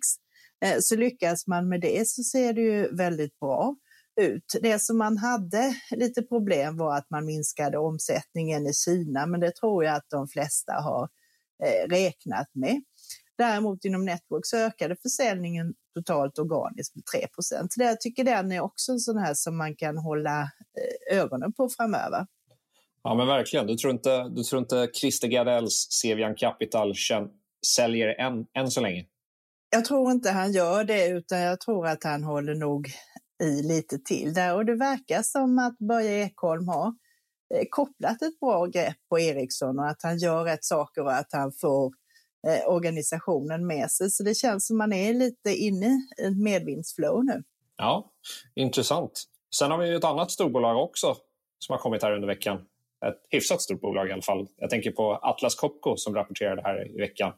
Eh, 0.66 0.78
så 0.80 0.96
lyckas 0.96 1.48
man 1.48 1.70
med 1.70 1.82
det 1.82 2.08
så 2.08 2.24
ser 2.24 2.54
det 2.54 2.62
ju 2.62 2.96
väldigt 2.96 3.40
bra 3.40 3.76
ut. 4.22 4.56
Det 4.62 4.82
som 4.82 4.98
man 4.98 5.18
hade 5.18 5.76
lite 5.92 6.22
problem 6.22 6.78
var 6.78 6.98
att 6.98 7.10
man 7.10 7.26
minskade 7.26 7.78
omsättningen 7.78 8.68
i 8.68 8.74
Kina, 8.74 9.26
men 9.26 9.40
det 9.40 9.56
tror 9.56 9.84
jag 9.84 9.96
att 9.96 10.10
de 10.10 10.28
flesta 10.28 10.74
har 10.74 11.10
eh, 11.64 11.90
räknat 11.90 12.48
med. 12.54 12.82
Däremot 13.40 13.86
inom 13.86 14.06
Network 14.06 14.46
så 14.46 14.58
ökade 14.58 14.96
försäljningen 14.96 15.74
totalt 15.96 16.40
organiskt 16.40 16.96
med 16.96 17.06
3 17.06 17.28
procent. 17.28 17.74
Jag 17.78 18.02
tycker 18.02 18.24
den 18.24 18.52
är 18.52 18.60
också 18.60 18.92
en 18.92 19.00
sån 19.00 19.18
här 19.18 19.34
som 19.34 19.58
man 19.58 19.76
kan 19.76 19.98
hålla 19.98 20.42
eh, 20.42 21.18
ögonen 21.20 21.54
på 21.54 21.70
framöver. 21.70 22.28
Ja, 23.04 23.16
men 23.16 23.28
verkligen. 23.28 23.68
Du 23.68 23.76
tror 23.76 23.94
inte, 23.94 24.30
du 24.30 24.44
tror 24.44 24.62
inte 24.62 24.90
Christer 24.94 25.28
Gardells 25.28 25.88
Sevian 25.92 26.36
Capital 26.36 26.94
säljer 27.76 28.08
än, 28.08 28.46
än 28.58 28.72
så 28.72 28.82
länge? 28.82 29.06
Jag 29.70 29.86
tror 29.86 30.12
inte 30.12 30.32
han 30.32 30.52
gör 30.52 30.84
det, 30.84 31.08
utan 31.08 31.40
jag 31.40 31.60
tror 31.60 31.88
att 31.88 32.04
han 32.04 32.24
håller 32.24 32.56
nog 32.56 32.88
i 33.44 33.62
lite 33.64 34.00
till 34.00 34.34
där. 34.34 34.56
Och 34.56 34.66
det 34.66 34.76
verkar 34.76 35.22
som 35.22 35.60
att 35.60 35.78
Börje 35.78 36.26
Ekholm 36.26 36.68
har 36.68 36.88
eh, 37.56 37.66
kopplat 37.70 38.22
ett 38.22 38.40
bra 38.40 38.66
grepp 38.66 38.98
på 39.10 39.20
Ericsson 39.20 39.80
och 39.80 39.88
att 39.88 40.04
han 40.04 40.18
gör 40.18 40.44
rätt 40.44 40.64
saker 40.64 41.02
och 41.02 41.14
att 41.14 41.30
han 41.32 41.52
får 41.52 41.94
eh, 42.48 42.74
organisationen 42.74 43.68
med 43.68 43.92
sig. 43.92 44.10
Så 44.10 44.24
det 44.24 44.36
känns 44.36 44.68
som 44.68 44.78
man 44.78 44.94
är 44.94 45.14
lite 45.14 45.56
inne 45.56 46.08
i 46.18 46.26
ett 46.26 46.38
medvindsflow 46.38 47.26
nu. 47.26 47.44
Ja, 47.78 48.12
intressant. 48.56 49.24
Sen 49.56 49.72
har 49.72 49.78
vi 49.78 49.96
ett 49.96 50.04
annat 50.04 50.32
storbolag 50.32 50.84
också 50.84 51.16
som 51.60 51.74
har 51.74 51.80
kommit 51.80 52.04
här 52.04 52.12
under 52.12 52.28
veckan. 52.28 52.58
Ett 53.06 53.22
hyfsat 53.30 53.62
stort 53.62 53.82
bolag 53.82 54.10
i 54.10 54.12
alla 54.12 54.22
fall. 54.22 54.48
Jag 54.58 54.70
tänker 54.70 54.92
på 54.92 55.12
Atlas 55.12 55.56
Copco 55.56 55.98
som 55.98 56.16
rapporterade 56.16 56.62
här 56.62 56.96
i 56.96 57.02
veckan. 57.02 57.34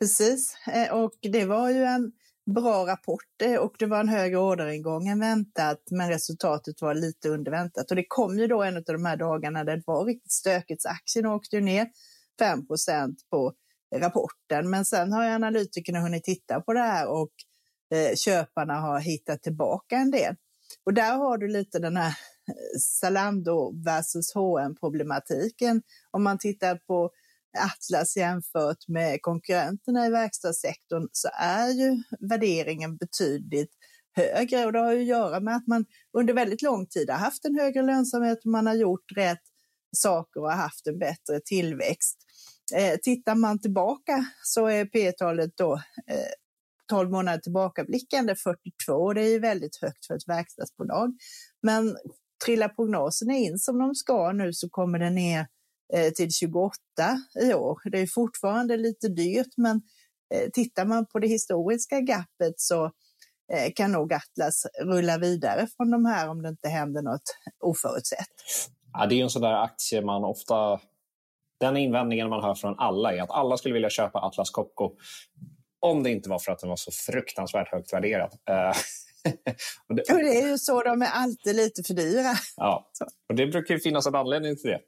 Precis, 0.00 0.56
eh, 0.74 0.94
och 0.94 1.12
det 1.20 1.44
var 1.44 1.70
ju 1.70 1.84
en 1.84 2.12
bra 2.54 2.86
rapport 2.86 3.42
eh, 3.42 3.56
och 3.56 3.74
det 3.78 3.86
var 3.86 4.00
en 4.00 4.08
högre 4.08 4.38
orderingång 4.38 5.08
än 5.08 5.20
väntat, 5.20 5.82
men 5.90 6.08
resultatet 6.08 6.82
var 6.82 6.94
lite 6.94 7.28
under 7.28 7.50
väntat. 7.50 7.90
Och 7.90 7.96
det 7.96 8.04
kom 8.08 8.38
ju 8.38 8.46
då 8.46 8.62
en 8.62 8.76
av 8.76 8.82
de 8.82 9.04
här 9.04 9.16
dagarna 9.16 9.64
där 9.64 9.76
det 9.76 9.82
var 9.86 10.04
riktigt 10.04 10.32
stökigt, 10.32 10.82
så 10.82 10.88
aktien 10.88 11.26
åkte 11.26 11.60
ner 11.60 11.88
5% 12.40 13.14
på 13.30 13.52
rapporten. 14.00 14.70
Men 14.70 14.84
sen 14.84 15.12
har 15.12 15.24
analytikerna 15.24 16.00
hunnit 16.00 16.24
titta 16.24 16.60
på 16.60 16.72
det 16.72 16.80
här 16.80 17.08
och 17.08 17.30
eh, 17.94 18.14
köparna 18.16 18.74
har 18.74 19.00
hittat 19.00 19.42
tillbaka 19.42 19.96
en 19.96 20.10
del. 20.10 20.34
Och 20.84 20.94
där 20.94 21.16
har 21.16 21.38
du 21.38 21.48
lite 21.48 21.78
den 21.78 21.96
här 21.96 22.08
eh, 22.48 22.78
Zalando 22.80 23.82
versus 23.84 24.34
H&M 24.34 24.74
problematiken. 24.80 25.82
Om 26.10 26.22
man 26.22 26.38
tittar 26.38 26.76
på 26.76 27.10
Atlas 27.58 28.16
jämfört 28.16 28.88
med 28.88 29.22
konkurrenterna 29.22 30.06
i 30.06 30.10
verkstadssektorn 30.10 31.08
så 31.12 31.28
är 31.32 31.68
ju 31.68 32.02
värderingen 32.20 32.96
betydligt 32.96 33.70
högre 34.16 34.66
och 34.66 34.72
det 34.72 34.78
har 34.78 34.92
ju 34.92 35.00
att 35.00 35.06
göra 35.06 35.40
med 35.40 35.56
att 35.56 35.66
man 35.66 35.84
under 36.12 36.34
väldigt 36.34 36.62
lång 36.62 36.86
tid 36.86 37.10
har 37.10 37.18
haft 37.18 37.44
en 37.44 37.58
högre 37.58 37.82
lönsamhet 37.82 38.38
och 38.44 38.50
man 38.50 38.66
har 38.66 38.74
gjort 38.74 39.12
rätt 39.16 39.42
saker 39.96 40.40
och 40.40 40.52
haft 40.52 40.86
en 40.86 40.98
bättre 40.98 41.40
tillväxt. 41.44 42.23
Eh, 42.74 42.96
tittar 43.02 43.34
man 43.34 43.60
tillbaka 43.60 44.26
så 44.42 44.66
är 44.66 44.84
P-talet 44.84 45.56
då 45.56 45.74
eh, 46.10 46.32
12 46.88 47.10
månader 47.10 47.38
tillbakablickande 47.38 48.34
42. 48.34 49.12
Det 49.12 49.22
är 49.22 49.30
ju 49.30 49.38
väldigt 49.38 49.76
högt 49.76 50.06
för 50.06 50.14
ett 50.14 50.28
verkstadsbolag. 50.28 51.12
Men 51.62 51.96
trillar 52.44 52.68
prognoserna 52.68 53.34
in 53.34 53.58
som 53.58 53.78
de 53.78 53.94
ska 53.94 54.32
nu 54.32 54.52
så 54.52 54.68
kommer 54.68 54.98
den 54.98 55.14
ner 55.14 55.46
eh, 55.94 56.12
till 56.12 56.32
28 56.32 56.78
i 57.40 57.54
år. 57.54 57.80
Det 57.90 57.98
är 57.98 58.06
fortfarande 58.06 58.76
lite 58.76 59.08
dyrt, 59.08 59.56
men 59.56 59.82
eh, 60.34 60.50
tittar 60.52 60.84
man 60.84 61.06
på 61.06 61.18
det 61.18 61.28
historiska 61.28 62.00
gapet 62.00 62.54
så 62.56 62.84
eh, 63.52 63.72
kan 63.74 63.92
nog 63.92 64.12
Atlas 64.12 64.66
rulla 64.82 65.18
vidare 65.18 65.66
från 65.76 65.90
de 65.90 66.04
här 66.04 66.28
om 66.28 66.42
det 66.42 66.48
inte 66.48 66.68
händer 66.68 67.02
något 67.02 67.36
oförutsett. 67.60 68.28
Ja, 68.92 69.06
det 69.06 69.14
är 69.14 69.22
en 69.22 69.30
sån 69.30 69.42
där 69.42 69.62
aktie 69.62 70.02
man 70.02 70.24
ofta... 70.24 70.80
Den 71.64 71.76
invändningen 71.76 72.28
man 72.28 72.42
hör 72.42 72.54
från 72.54 72.78
alla 72.78 73.14
är 73.14 73.22
att 73.22 73.30
alla 73.30 73.56
skulle 73.56 73.74
vilja 73.74 73.90
köpa 73.90 74.18
Atlas 74.18 74.50
Copco 74.50 74.90
om 75.80 76.02
det 76.02 76.10
inte 76.10 76.28
var 76.28 76.38
för 76.38 76.52
att 76.52 76.58
den 76.58 76.68
var 76.68 76.76
så 76.76 76.90
fruktansvärt 76.90 77.72
högt 77.72 77.92
värderad. 77.92 78.32
Eh, 78.50 78.68
och 79.88 79.94
det, 79.94 80.02
och 80.12 80.18
det, 80.18 80.38
är 80.38 80.48
ju 80.48 80.58
så, 80.58 80.82
de 80.82 81.02
är 81.02 81.06
alltid 81.06 81.56
lite 81.56 81.82
för 81.82 81.94
dyra. 81.94 82.34
Ja, 82.56 82.90
och 83.28 83.34
det 83.34 83.46
brukar 83.46 83.74
ju 83.74 83.80
finnas 83.80 84.06
en 84.06 84.14
anledning 84.14 84.56
till 84.56 84.70
det. 84.70 84.80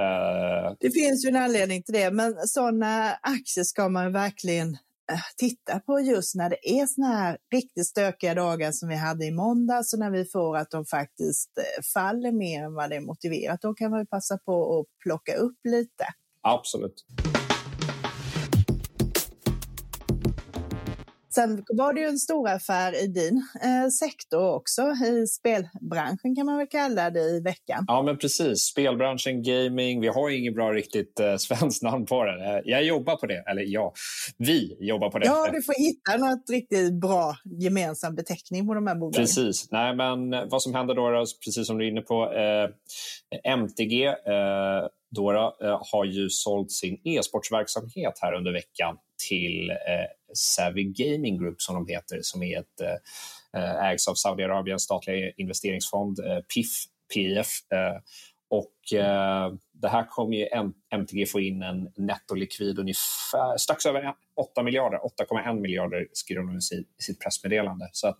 Uh... 0.00 0.76
Det 0.80 0.90
finns 0.90 1.24
ju 1.24 1.28
en 1.28 1.36
anledning 1.36 1.82
till 1.82 1.94
det, 1.94 2.10
men 2.10 2.34
sådana 2.46 3.18
aktier 3.22 3.64
ska 3.64 3.88
man 3.88 4.12
verkligen 4.12 4.76
Eh, 5.12 5.18
titta 5.36 5.80
på 5.80 6.00
just 6.00 6.34
när 6.34 6.50
det 6.50 6.70
är 6.70 6.86
såna 6.86 7.06
här 7.06 7.38
riktigt 7.54 7.86
stökiga 7.86 8.34
dagar 8.34 8.72
som 8.72 8.88
vi 8.88 8.96
hade 8.96 9.24
i 9.26 9.30
måndags 9.30 9.92
och 9.92 9.98
när 9.98 10.10
vi 10.10 10.24
får 10.24 10.56
att 10.56 10.70
de 10.70 10.86
faktiskt 10.86 11.58
eh, 11.58 11.82
faller 11.94 12.32
mer 12.32 12.64
än 12.64 12.74
vad 12.74 12.90
det 12.90 12.96
är 12.96 13.00
motiverat. 13.00 13.60
Då 13.62 13.74
kan 13.74 13.90
man 13.90 14.00
ju 14.00 14.06
passa 14.06 14.38
på 14.38 14.80
att 14.80 14.86
plocka 15.02 15.34
upp 15.34 15.58
lite. 15.64 16.04
Absolut. 16.42 17.04
Sen 21.34 21.64
var 21.68 21.92
det 21.92 22.00
ju 22.00 22.06
en 22.06 22.18
stor 22.18 22.48
affär 22.48 23.04
i 23.04 23.06
din 23.06 23.42
eh, 23.62 23.88
sektor 23.88 24.54
också, 24.54 24.82
i 24.82 25.26
spelbranschen 25.26 26.36
kan 26.36 26.46
man 26.46 26.58
väl 26.58 26.66
kalla 26.66 27.10
det 27.10 27.20
i 27.20 27.40
veckan. 27.40 27.84
Ja, 27.86 28.02
men 28.02 28.18
precis. 28.18 28.58
Spelbranschen, 28.58 29.42
gaming. 29.42 30.00
Vi 30.00 30.08
har 30.08 30.30
inget 30.30 30.54
bra 30.54 30.72
riktigt 30.72 31.20
eh, 31.20 31.36
svenskt 31.36 31.82
namn 31.82 32.06
på 32.06 32.24
det. 32.24 32.44
Eh, 32.44 32.60
jag 32.64 32.84
jobbar 32.84 33.16
på 33.16 33.26
det. 33.26 33.44
Eller 33.50 33.62
ja, 33.66 33.92
vi 34.38 34.76
jobbar 34.80 35.10
på 35.10 35.18
det. 35.18 35.26
Ja, 35.26 35.48
du 35.52 35.62
får 35.62 35.74
hitta 35.74 36.16
något 36.16 36.50
riktigt 36.50 37.00
bra 37.00 37.36
gemensam 37.60 38.14
beteckning 38.14 38.66
på 38.66 38.74
de 38.74 38.86
här 38.86 38.94
bolagen. 38.94 39.22
Precis. 39.22 39.70
Nej, 39.70 39.96
men 39.96 40.30
vad 40.48 40.62
som 40.62 40.74
händer 40.74 40.94
då, 40.94 41.10
då 41.10 41.24
precis 41.44 41.66
som 41.66 41.78
du 41.78 41.84
är 41.84 41.90
inne 41.90 42.00
på, 42.00 42.32
eh, 42.32 42.70
MTG 43.52 44.06
eh, 44.06 44.14
Dora 45.14 45.52
eh, 45.62 45.82
har 45.92 46.04
ju 46.04 46.30
sålt 46.30 46.72
sin 46.72 47.00
e-sportsverksamhet 47.04 48.18
här 48.20 48.32
under 48.32 48.52
veckan 48.52 48.96
till 49.28 49.70
eh, 49.70 49.76
Savvy 50.34 50.84
Gaming 50.84 51.38
Group 51.38 51.62
som 51.62 51.74
de 51.74 51.92
heter, 51.92 52.18
som 52.22 52.42
är 52.42 52.58
ett 52.58 52.80
eh, 53.56 53.84
ägs 53.84 54.08
av 54.08 54.14
Saudiarabiens 54.14 54.82
statliga 54.82 55.32
investeringsfond 55.36 56.18
eh, 56.18 56.38
PIF. 56.54 56.68
PIF 57.14 57.48
eh, 57.72 58.00
och 58.50 58.98
eh, 58.98 59.52
det 59.72 59.88
här 59.88 60.06
kommer 60.06 60.36
ju 60.36 60.46
MTG 60.90 61.26
få 61.26 61.40
in 61.40 61.62
en 61.62 61.88
nettolikvid 61.96 62.78
ungefär 62.78 63.56
strax 63.56 63.86
över 63.86 64.14
8 64.36 64.62
miljarder, 64.62 64.98
8,1 64.98 65.60
miljarder 65.60 66.06
skriver 66.12 66.42
de 66.42 66.56
i 66.56 66.60
sitt 67.02 67.20
pressmeddelande. 67.20 67.88
Så 67.92 68.08
att, 68.08 68.18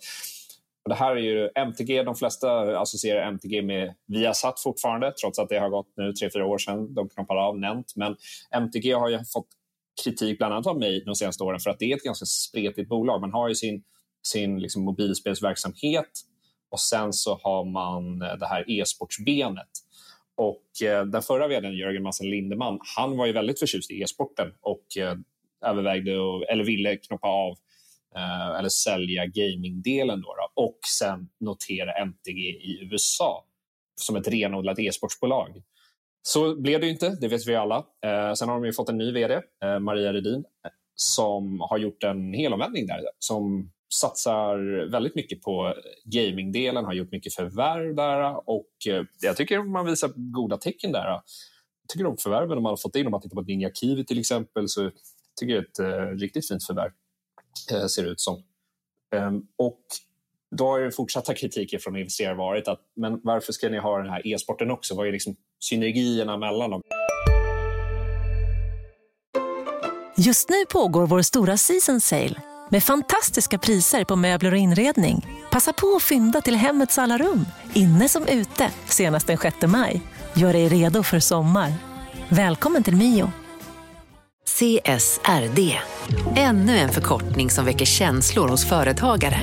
det 0.88 0.94
här 0.94 1.16
är 1.16 1.20
ju 1.20 1.50
MTG, 1.54 2.02
de 2.02 2.14
flesta 2.14 2.78
associerar 2.78 3.28
MTG 3.28 3.62
med 3.62 3.94
Viasat 4.06 4.60
fortfarande, 4.60 5.12
trots 5.12 5.38
att 5.38 5.48
det 5.48 5.58
har 5.58 5.68
gått 5.68 5.92
nu 5.96 6.12
tre, 6.12 6.30
fyra 6.34 6.46
år 6.46 6.58
sedan 6.58 6.94
de 6.94 7.08
knoppade 7.08 7.40
av 7.40 7.58
Nent. 7.58 7.92
Men 7.96 8.16
MTG 8.50 8.92
har 8.92 9.08
ju 9.08 9.18
fått 9.18 9.48
kritik 10.04 10.38
bland 10.38 10.54
annat 10.54 10.66
av 10.66 10.78
mig 10.78 11.04
de 11.04 11.14
senaste 11.14 11.44
åren 11.44 11.60
för 11.60 11.70
att 11.70 11.78
det 11.78 11.92
är 11.92 11.96
ett 11.96 12.02
ganska 12.02 12.26
spretigt 12.26 12.88
bolag. 12.88 13.20
Man 13.20 13.32
har 13.32 13.48
ju 13.48 13.54
sin, 13.54 13.82
sin 14.22 14.58
liksom 14.60 14.82
mobilspelsverksamhet 14.82 16.10
och 16.70 16.80
sen 16.80 17.12
så 17.12 17.40
har 17.42 17.64
man 17.64 18.22
eh, 18.22 18.38
det 18.38 18.46
här 18.46 18.70
e-sportsbenet. 18.70 19.70
Och 20.36 20.86
eh, 20.88 21.04
den 21.04 21.22
förra 21.22 21.48
vdn, 21.48 21.76
Jörgen 21.76 22.02
Massen 22.02 22.30
Lindeman, 22.30 22.78
han 22.96 23.16
var 23.16 23.26
ju 23.26 23.32
väldigt 23.32 23.58
förtjust 23.58 23.90
i 23.90 24.02
e-sporten 24.02 24.52
och 24.60 24.96
eh, 24.98 25.16
övervägde 25.66 26.18
och, 26.18 26.48
eller 26.48 26.64
ville 26.64 26.96
knoppa 26.96 27.28
av 27.28 27.56
eh, 28.16 28.58
eller 28.58 28.68
sälja 28.68 29.26
gamingdelen 29.26 30.20
då, 30.20 30.34
då, 30.34 30.62
och 30.62 30.78
sen 30.98 31.28
notera 31.40 31.92
MTG 31.92 32.40
i 32.40 32.88
USA 32.92 33.44
som 34.00 34.16
ett 34.16 34.28
renodlat 34.28 34.78
e-sportsbolag. 34.78 35.62
Så 36.22 36.60
blev 36.60 36.80
det 36.80 36.88
inte, 36.88 37.16
det 37.20 37.28
vet 37.28 37.46
vi 37.46 37.56
alla. 37.56 37.76
Eh, 37.76 38.34
sen 38.34 38.48
har 38.48 38.60
de 38.60 38.72
fått 38.72 38.88
en 38.88 38.98
ny 38.98 39.12
vd, 39.12 39.34
eh, 39.64 39.78
Maria 39.78 40.12
Redin, 40.12 40.44
som 40.94 41.60
har 41.60 41.78
gjort 41.78 42.02
en 42.02 42.32
helomvändning 42.32 42.86
där. 42.86 43.00
Som 43.18 43.70
satsar 44.00 44.90
väldigt 44.90 45.14
mycket 45.14 45.42
på 45.42 45.74
gamingdelen, 46.04 46.84
har 46.84 46.92
gjort 46.92 47.12
mycket 47.12 47.34
förvärv 47.34 47.94
där 47.94 48.48
och 48.50 48.70
eh, 48.88 49.04
jag 49.20 49.36
tycker 49.36 49.62
man 49.62 49.86
visar 49.86 50.10
goda 50.16 50.56
tecken 50.56 50.92
där. 50.92 51.06
Jag 51.06 51.22
tycker 51.88 52.04
de 52.04 52.16
förvärven 52.16 52.62
man 52.62 52.70
har 52.70 52.76
fått 52.76 52.96
in, 52.96 53.06
om 53.06 53.10
man 53.10 53.20
tittar 53.20 53.34
på 53.34 53.42
Ninja 53.42 53.70
Kiwi 53.74 54.04
till 54.04 54.18
exempel, 54.18 54.68
så 54.68 54.90
tycker 55.40 55.54
jag 55.54 55.64
det 55.76 55.82
är 55.82 56.02
ett 56.02 56.10
eh, 56.10 56.18
riktigt 56.18 56.48
fint 56.48 56.66
förvärv, 56.66 56.90
Eh, 57.70 57.86
ser 57.86 58.02
det 58.02 58.08
ut 58.08 58.20
som. 58.20 58.42
Ehm, 59.16 59.42
och 59.56 59.80
då 60.56 60.66
har 60.66 60.80
den 60.80 60.92
fortsatta 60.92 61.34
kritiken 61.34 61.80
från 61.80 61.96
investerare 61.96 62.34
varit 62.34 62.68
att 62.68 62.80
men 62.96 63.20
varför 63.22 63.52
ska 63.52 63.68
ni 63.68 63.78
ha 63.78 63.98
den 63.98 64.10
här 64.10 64.26
e-sporten 64.26 64.70
också? 64.70 64.94
Vad 64.94 65.08
är 65.08 65.12
liksom 65.12 65.36
synergierna 65.60 66.36
mellan 66.36 66.70
dem? 66.70 66.82
Just 70.16 70.48
nu 70.48 70.64
pågår 70.72 71.06
vår 71.06 71.22
stora 71.22 71.56
season 71.56 72.00
sale 72.00 72.42
med 72.70 72.82
fantastiska 72.82 73.58
priser 73.58 74.04
på 74.04 74.16
möbler 74.16 74.52
och 74.52 74.58
inredning. 74.58 75.26
Passa 75.50 75.72
på 75.72 75.94
att 75.96 76.02
fynda 76.02 76.40
till 76.40 76.56
hemmets 76.56 76.98
alla 76.98 77.18
rum, 77.18 77.46
inne 77.74 78.08
som 78.08 78.26
ute, 78.26 78.70
senast 78.86 79.26
den 79.26 79.38
6 79.38 79.56
maj. 79.66 80.02
Gör 80.36 80.52
dig 80.52 80.68
redo 80.68 81.02
för 81.02 81.20
sommar. 81.20 81.72
Välkommen 82.28 82.82
till 82.82 82.96
Mio. 82.96 83.32
CSRD, 84.44 85.78
ännu 86.36 86.78
en 86.78 86.88
förkortning 86.88 87.50
som 87.50 87.64
väcker 87.64 87.84
känslor 87.84 88.48
hos 88.48 88.68
företagare. 88.68 89.38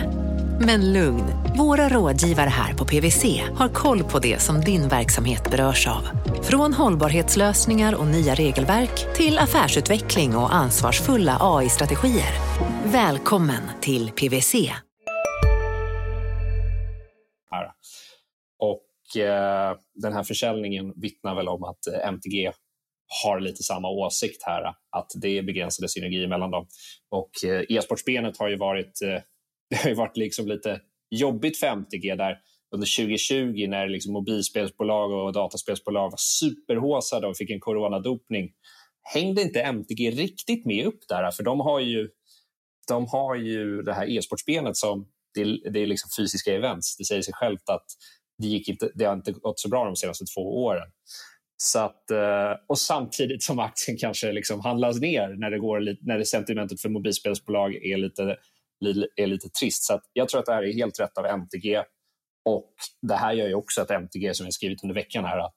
Men 0.59 0.93
lugn, 0.93 1.23
våra 1.57 1.89
rådgivare 1.89 2.49
här 2.49 2.73
på 2.73 2.85
PWC 2.85 3.41
har 3.55 3.69
koll 3.69 4.03
på 4.03 4.19
det 4.19 4.41
som 4.41 4.61
din 4.61 4.87
verksamhet 4.87 5.51
berörs 5.51 5.87
av. 5.87 6.03
Från 6.43 6.73
hållbarhetslösningar 6.73 7.95
och 7.95 8.07
nya 8.07 8.35
regelverk 8.35 9.15
till 9.15 9.39
affärsutveckling 9.39 10.35
och 10.35 10.55
ansvarsfulla 10.55 11.37
AI-strategier. 11.39 12.33
Välkommen 12.85 13.61
till 13.81 14.11
PWC. 14.11 14.55
Och 18.59 19.21
eh, 19.21 19.77
den 19.93 20.13
här 20.13 20.23
försäljningen 20.23 20.93
vittnar 20.95 21.35
väl 21.35 21.47
om 21.47 21.63
att 21.63 21.87
eh, 21.87 22.07
MTG 22.07 22.51
har 23.23 23.39
lite 23.39 23.63
samma 23.63 23.89
åsikt 23.89 24.43
här, 24.43 24.63
att 24.89 25.11
det 25.21 25.37
är 25.37 25.43
begränsade 25.43 25.89
synergier 25.89 26.27
mellan 26.27 26.51
dem. 26.51 26.67
Och 27.09 27.45
eh, 27.45 27.61
e-sportsbenet 27.69 28.37
har 28.37 28.49
ju 28.49 28.57
varit 28.57 29.01
eh, 29.01 29.21
det 29.69 29.75
har 29.75 29.89
ju 29.89 29.95
varit 29.95 30.17
liksom 30.17 30.47
lite 30.47 30.79
jobbigt 31.09 31.57
för 31.57 31.67
MTG 31.67 32.15
där 32.15 32.37
under 32.75 32.97
2020 32.97 33.67
när 33.69 33.87
liksom 33.87 34.13
mobilspelsbolag 34.13 35.11
och 35.11 35.33
dataspelsbolag 35.33 36.09
var 36.09 36.17
superhåsade 36.17 37.27
och 37.27 37.37
fick 37.37 37.49
en 37.49 37.59
coronadopning 37.59 38.49
hängde 39.03 39.41
inte 39.41 39.61
MTG 39.61 40.11
riktigt 40.11 40.65
med 40.65 40.85
upp 40.85 41.07
där, 41.07 41.31
för 41.31 41.43
de 41.43 41.59
har 41.59 41.79
ju, 41.79 42.09
de 42.87 43.07
har 43.07 43.35
ju 43.35 43.81
det 43.81 43.93
här 43.93 44.17
e-sportsbenet 44.17 44.77
som 44.77 45.07
det, 45.33 45.43
det 45.43 45.79
är 45.79 45.87
liksom 45.87 46.09
fysiska 46.17 46.55
events. 46.55 46.97
Det 46.97 47.05
säger 47.05 47.21
sig 47.21 47.33
självt 47.33 47.69
att 47.69 47.85
det, 48.37 48.47
gick 48.47 48.69
inte, 48.69 48.91
det 48.95 49.05
har 49.05 49.13
inte 49.13 49.31
gått 49.31 49.59
så 49.59 49.69
bra 49.69 49.85
de 49.85 49.95
senaste 49.95 50.25
två 50.25 50.63
åren. 50.63 50.87
Så 51.63 51.79
att, 51.79 52.11
eh, 52.11 52.53
och 52.67 52.79
samtidigt 52.79 53.43
som 53.43 53.59
aktien 53.59 53.97
kanske 53.97 54.31
liksom 54.31 54.59
handlas 54.59 54.99
ner 54.99 55.27
när 55.27 55.51
det, 55.51 55.59
går, 55.59 55.97
när 56.01 56.17
det 56.17 56.25
sentimentet 56.25 56.81
för 56.81 56.89
mobilspelsbolag 56.89 57.75
är 57.75 57.97
lite 57.97 58.37
är 59.15 59.27
lite 59.27 59.49
trist. 59.49 59.83
Så 59.83 60.01
jag 60.13 60.29
tror 60.29 60.39
att 60.39 60.45
det 60.45 60.53
här 60.53 60.63
är 60.63 60.73
helt 60.73 60.99
rätt 60.99 61.17
av 61.17 61.25
MTG. 61.25 61.83
Och 62.49 62.73
Det 63.01 63.15
här 63.15 63.33
gör 63.33 63.47
ju 63.47 63.53
också 63.53 63.81
att 63.81 63.91
MTG, 63.91 64.33
som 64.33 64.45
jag 64.45 64.53
skrivit 64.53 64.83
under 64.83 64.95
veckan, 64.95 65.25
här, 65.25 65.37
att 65.37 65.55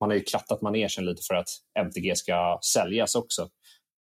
man 0.00 0.10
har 0.10 0.16
ju 0.16 0.22
krattat 0.22 0.62
manegen 0.62 1.04
lite 1.04 1.22
för 1.28 1.34
att 1.34 1.48
MTG 1.78 2.16
ska 2.16 2.58
säljas 2.74 3.14
också. 3.14 3.48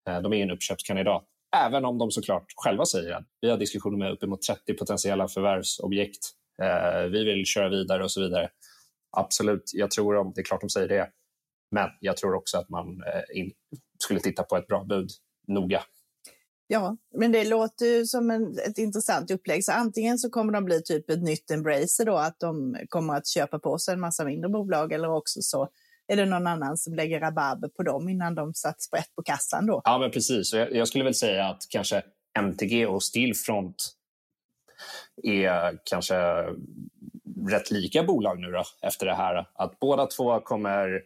Eh, 0.09 0.21
de 0.21 0.33
är 0.33 0.43
en 0.43 0.51
uppköpskandidat. 0.51 1.23
Även 1.55 1.85
om 1.85 1.97
de 1.97 2.11
såklart 2.11 2.45
själva 2.55 2.85
säger 2.85 3.11
att 3.11 3.27
vi 3.41 3.49
har 3.49 3.57
diskussioner 3.57 3.97
med 3.97 4.11
uppemot 4.11 4.41
30 4.41 4.73
potentiella 4.73 5.27
förvärvsobjekt. 5.27 6.29
Eh, 6.63 7.03
vi 7.03 7.23
vill 7.23 7.45
köra 7.45 7.69
vidare 7.69 8.03
och 8.03 8.11
så 8.11 8.21
vidare. 8.21 8.49
Absolut, 9.17 9.71
jag 9.73 9.91
tror 9.91 10.15
om, 10.15 10.31
det 10.35 10.41
är 10.41 10.45
klart 10.45 10.61
de 10.61 10.69
säger 10.69 10.87
det. 10.87 11.09
Men 11.71 11.89
jag 11.99 12.17
tror 12.17 12.33
också 12.33 12.57
att 12.57 12.69
man, 12.69 12.87
eh, 12.87 13.47
skulle 14.03 14.19
titta 14.19 14.43
på 14.43 14.57
ett 14.57 14.67
bra 14.67 14.83
bud 14.83 15.09
noga. 15.47 15.83
Ja, 16.67 16.97
men 17.17 17.31
det 17.31 17.43
låter 17.43 17.85
ju 17.85 18.05
som 18.05 18.31
en, 18.31 18.57
ett 18.67 18.77
intressant 18.77 19.31
upplägg. 19.31 19.65
Så 19.65 19.71
antingen 19.71 20.17
så 20.17 20.29
kommer 20.29 20.53
de 20.53 20.65
bli 20.65 20.83
typ 20.83 21.09
ett 21.09 21.23
nytt 21.23 21.51
Embracer 21.51 22.05
då, 22.05 22.17
att 22.17 22.39
de 22.39 22.77
kommer 22.89 23.13
att 23.13 23.27
köpa 23.27 23.59
på 23.59 23.77
sig 23.77 23.93
en 23.93 23.99
massa 23.99 24.25
mindre 24.25 24.49
bolag, 24.49 24.93
eller 24.93 25.09
också 25.09 25.41
så 25.41 25.69
är 26.07 26.15
det 26.15 26.25
någon 26.25 26.47
annan 26.47 26.77
som 26.77 26.93
lägger 26.93 27.19
rabarber 27.19 27.67
på 27.67 27.83
dem 27.83 28.09
innan 28.09 28.35
de 28.35 28.53
satt 28.53 28.81
sprätt 28.81 29.15
på 29.15 29.23
kassan 29.23 29.65
då. 29.65 29.81
Ja, 29.83 29.97
men 29.97 30.11
precis. 30.11 30.53
Jag, 30.53 30.75
jag 30.75 30.87
skulle 30.87 31.03
väl 31.03 31.15
säga 31.15 31.45
att 31.45 31.63
kanske 31.69 32.03
MTG 32.39 32.85
och 32.85 33.03
Stillfront 33.03 33.75
är 35.23 35.79
kanske 35.83 36.15
rätt 37.49 37.71
lika 37.71 38.03
bolag 38.03 38.39
nu 38.39 38.51
då, 38.51 38.63
efter 38.81 39.05
det 39.05 39.13
här. 39.13 39.45
Att 39.53 39.79
båda 39.79 40.05
två 40.05 40.39
kommer 40.39 41.01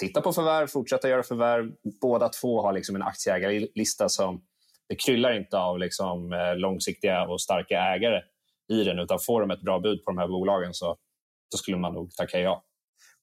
titta 0.00 0.20
på 0.20 0.32
förvärv, 0.32 0.66
fortsätta 0.66 1.08
göra 1.08 1.22
förvärv. 1.22 1.72
Båda 2.00 2.28
två 2.28 2.62
har 2.62 2.72
liksom 2.72 2.96
en 2.96 3.02
aktieägarlista 3.02 4.08
som 4.08 4.42
det 4.88 4.96
kryllar 4.96 5.32
inte 5.32 5.58
av 5.58 5.78
liksom, 5.78 6.32
eh, 6.32 6.56
långsiktiga 6.56 7.26
och 7.26 7.40
starka 7.40 7.80
ägare 7.80 8.22
i 8.72 8.84
den. 8.84 8.98
Utan 8.98 9.18
får 9.18 9.40
de 9.40 9.50
ett 9.50 9.62
bra 9.62 9.78
bud 9.78 10.04
på 10.04 10.10
de 10.10 10.18
här 10.18 10.28
bolagen 10.28 10.74
så 10.74 10.96
då 11.52 11.58
skulle 11.58 11.76
man 11.76 11.94
nog 11.94 12.12
tacka 12.12 12.40
ja. 12.40 12.64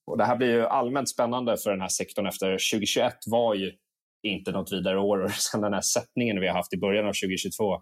Och 0.07 0.17
det 0.17 0.25
här 0.25 0.35
blir 0.35 0.51
ju 0.51 0.65
allmänt 0.65 1.09
spännande 1.09 1.57
för 1.57 1.71
den 1.71 1.81
här 1.81 1.87
sektorn 1.87 2.27
efter 2.27 2.47
2021 2.51 3.13
var 3.27 3.53
ju 3.55 3.71
inte 4.23 4.51
något 4.51 4.71
vidare 4.71 4.99
år 4.99 5.23
och 5.23 5.31
sen 5.31 5.61
den 5.61 5.73
här 5.73 5.81
sättningen 5.81 6.39
vi 6.39 6.47
har 6.47 6.55
haft 6.55 6.73
i 6.73 6.77
början 6.77 7.05
av 7.05 7.13
2022 7.13 7.81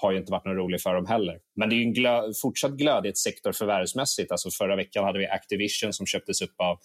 har 0.00 0.12
ju 0.12 0.18
inte 0.18 0.32
varit 0.32 0.44
något 0.44 0.56
rolig 0.56 0.80
för 0.80 0.94
dem 0.94 1.06
heller. 1.06 1.38
Men 1.56 1.68
det 1.68 1.74
är 1.74 1.78
ju 1.78 1.82
en 1.82 1.92
glö 1.92 2.32
fortsatt 2.42 2.72
glödigt 2.72 3.18
sektor 3.18 3.52
förvärvsmässigt. 3.52 4.32
Alltså 4.32 4.50
förra 4.50 4.76
veckan 4.76 5.04
hade 5.04 5.18
vi 5.18 5.26
Activision 5.26 5.92
som 5.92 6.06
köptes 6.06 6.42
upp 6.42 6.54
av 6.56 6.78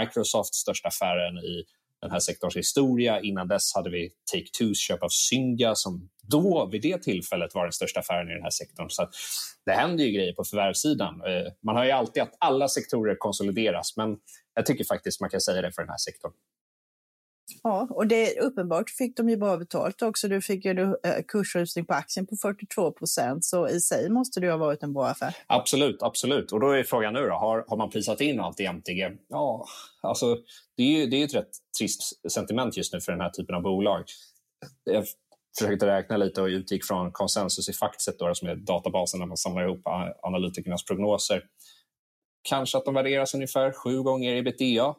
Microsoft, 0.00 0.54
största 0.54 0.88
affären 0.88 1.38
i 1.38 1.64
den 2.04 2.10
här 2.10 2.18
sektorns 2.18 2.56
historia. 2.56 3.20
Innan 3.20 3.48
dess 3.48 3.74
hade 3.74 3.90
vi 3.90 4.10
Take-Twos 4.34 4.74
köp 4.74 5.02
av 5.02 5.08
Zynga 5.08 5.74
som 5.74 6.08
då, 6.22 6.68
vid 6.72 6.82
det 6.82 7.02
tillfället, 7.02 7.54
var 7.54 7.62
den 7.62 7.72
största 7.72 8.00
affären 8.00 8.30
i 8.30 8.34
den 8.34 8.42
här 8.42 8.50
sektorn. 8.50 8.90
Så 8.90 9.08
det 9.66 9.72
händer 9.72 10.04
ju 10.04 10.10
grejer 10.10 10.32
på 10.32 10.44
förvärvssidan. 10.44 11.22
Eh, 11.26 11.52
man 11.62 11.76
har 11.76 11.84
ju 11.84 11.90
alltid 11.90 12.22
att 12.22 12.36
alla 12.38 12.68
sektorer 12.68 13.16
konsolideras, 13.18 13.96
men 13.96 14.16
jag 14.54 14.66
tycker 14.66 14.84
faktiskt 14.84 15.20
man 15.20 15.30
kan 15.30 15.40
säga 15.40 15.62
det 15.62 15.72
för 15.72 15.82
den 15.82 15.90
här 15.90 15.98
sektorn. 15.98 16.32
Ja, 17.62 17.88
och 17.90 18.06
det 18.06 18.40
uppenbart 18.40 18.90
fick 18.90 19.16
de 19.16 19.28
ju 19.28 19.36
bra 19.36 19.56
betalt 19.56 20.02
också. 20.02 20.28
Du 20.28 20.40
fick 20.40 20.64
ju 20.64 20.80
eh, 20.80 21.22
kursrusning 21.28 21.86
på 21.86 21.94
aktien 21.94 22.26
på 22.26 22.36
42 22.36 22.92
procent, 22.92 23.44
så 23.44 23.68
i 23.68 23.80
sig 23.80 24.10
måste 24.10 24.40
det 24.40 24.50
ha 24.50 24.56
varit 24.56 24.82
en 24.82 24.92
bra 24.92 25.06
affär. 25.06 25.36
Absolut, 25.46 26.02
absolut. 26.02 26.52
Och 26.52 26.60
då 26.60 26.70
är 26.70 26.82
frågan 26.82 27.14
nu 27.14 27.20
då, 27.20 27.34
har, 27.34 27.64
har 27.68 27.76
man 27.76 27.90
prisat 27.90 28.20
in 28.20 28.40
allt 28.40 28.60
i 28.60 28.64
MTG? 28.64 29.10
Ja, 29.28 29.66
alltså 30.00 30.36
det 30.76 30.82
är 30.82 30.86
ju 30.86 31.06
det 31.06 31.16
är 31.16 31.24
ett 31.24 31.34
rätt 31.34 31.50
trist 31.78 32.30
sentiment 32.32 32.76
just 32.76 32.92
nu 32.92 33.00
för 33.00 33.12
den 33.12 33.20
här 33.20 33.30
typen 33.30 33.54
av 33.54 33.62
bolag. 33.62 34.04
Jag 34.84 35.04
försökte 35.58 35.86
räkna 35.86 36.16
lite 36.16 36.42
och 36.42 36.46
utgick 36.46 36.84
från 36.84 37.12
konsensus 37.12 37.68
i 37.68 37.72
Factset 37.72 38.18
då, 38.18 38.34
som 38.34 38.48
är 38.48 38.56
databasen 38.56 39.20
där 39.20 39.26
man 39.26 39.36
samlar 39.36 39.64
ihop 39.64 39.82
analytikernas 40.22 40.84
prognoser. 40.84 41.42
Kanske 42.48 42.78
att 42.78 42.84
de 42.84 42.94
värderas 42.94 43.34
ungefär 43.34 43.72
sju 43.72 44.02
gånger 44.02 44.36
ebitda 44.36 44.94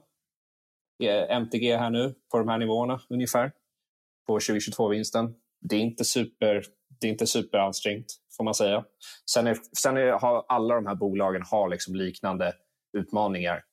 Eh, 1.03 1.38
MTG 1.38 1.75
här 1.77 1.89
nu 1.89 2.15
på 2.31 2.38
de 2.38 2.47
här 2.47 2.58
nivåerna 2.58 2.99
ungefär 3.10 3.51
på 4.27 4.39
2022-vinsten. 4.39 5.34
Det 5.62 5.75
är 5.75 5.79
inte 5.79 6.05
super 6.05 6.63
det 7.01 7.08
är 7.08 7.12
inte 7.12 7.27
superansträngt 7.27 8.05
får 8.38 8.43
man 8.43 8.55
säga. 8.55 8.86
Sen, 9.31 9.47
är, 9.47 9.58
sen 9.81 9.97
är, 9.97 10.12
har 10.12 10.45
alla 10.47 10.75
de 10.75 10.86
här 10.86 10.95
bolagen 10.95 11.41
har 11.51 11.69
liksom 11.69 11.95
liknande 11.95 12.53
utmaningar. 12.97 13.63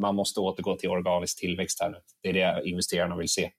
Man 0.00 0.14
måste 0.14 0.40
återgå 0.40 0.76
till 0.76 0.90
organisk 0.90 1.38
tillväxt 1.38 1.80
här 1.80 1.90
nu. 1.90 1.98
Det 2.22 2.28
är 2.28 2.32
det 2.32 2.68
investerarna 2.68 3.16
vill 3.16 3.28
se 3.28 3.50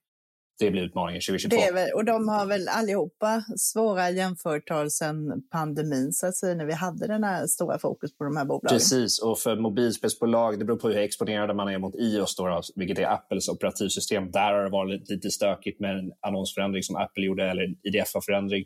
det 0.60 0.72
blir 0.72 0.82
utmaningen 0.82 1.22
2022. 1.22 1.58
Det 1.58 1.72
väl, 1.72 1.90
och 1.94 2.06
de 2.06 2.28
har 2.28 2.46
väl 2.46 2.68
allihopa 2.68 3.44
svåra 3.58 4.10
jämförtal 4.10 4.92
sedan 4.92 5.44
pandemin, 5.52 6.14
så 6.14 6.28
att 6.28 6.36
säga, 6.36 6.56
när 6.56 6.66
vi 6.66 6.74
hade 6.74 7.08
den 7.08 7.24
här 7.24 7.48
stora 7.48 7.80
fokus 7.80 8.18
på 8.18 8.24
de 8.24 8.38
här 8.38 8.46
bolagen. 8.46 8.70
Precis, 8.78 9.22
och 9.22 9.40
för 9.40 9.56
mobilspelsbolag, 9.56 10.60
det 10.60 10.66
beror 10.66 10.78
på 10.78 10.88
hur 10.88 10.98
exponerade 10.98 11.54
man 11.54 11.68
är 11.68 11.80
mot 11.80 11.96
iOS, 11.96 12.36
då, 12.36 12.62
vilket 12.76 13.00
är 13.00 13.06
Apples 13.06 13.50
operativsystem. 13.50 14.32
Där 14.32 14.54
har 14.54 14.64
det 14.64 14.70
varit 14.70 15.10
lite 15.10 15.30
stökigt 15.32 15.80
med 15.80 16.00
en 16.00 16.12
annonsförändring 16.28 16.84
som 16.84 16.96
Apple 16.96 17.26
gjorde, 17.26 17.50
eller 17.50 17.64
IDFA-förändring. 17.84 18.66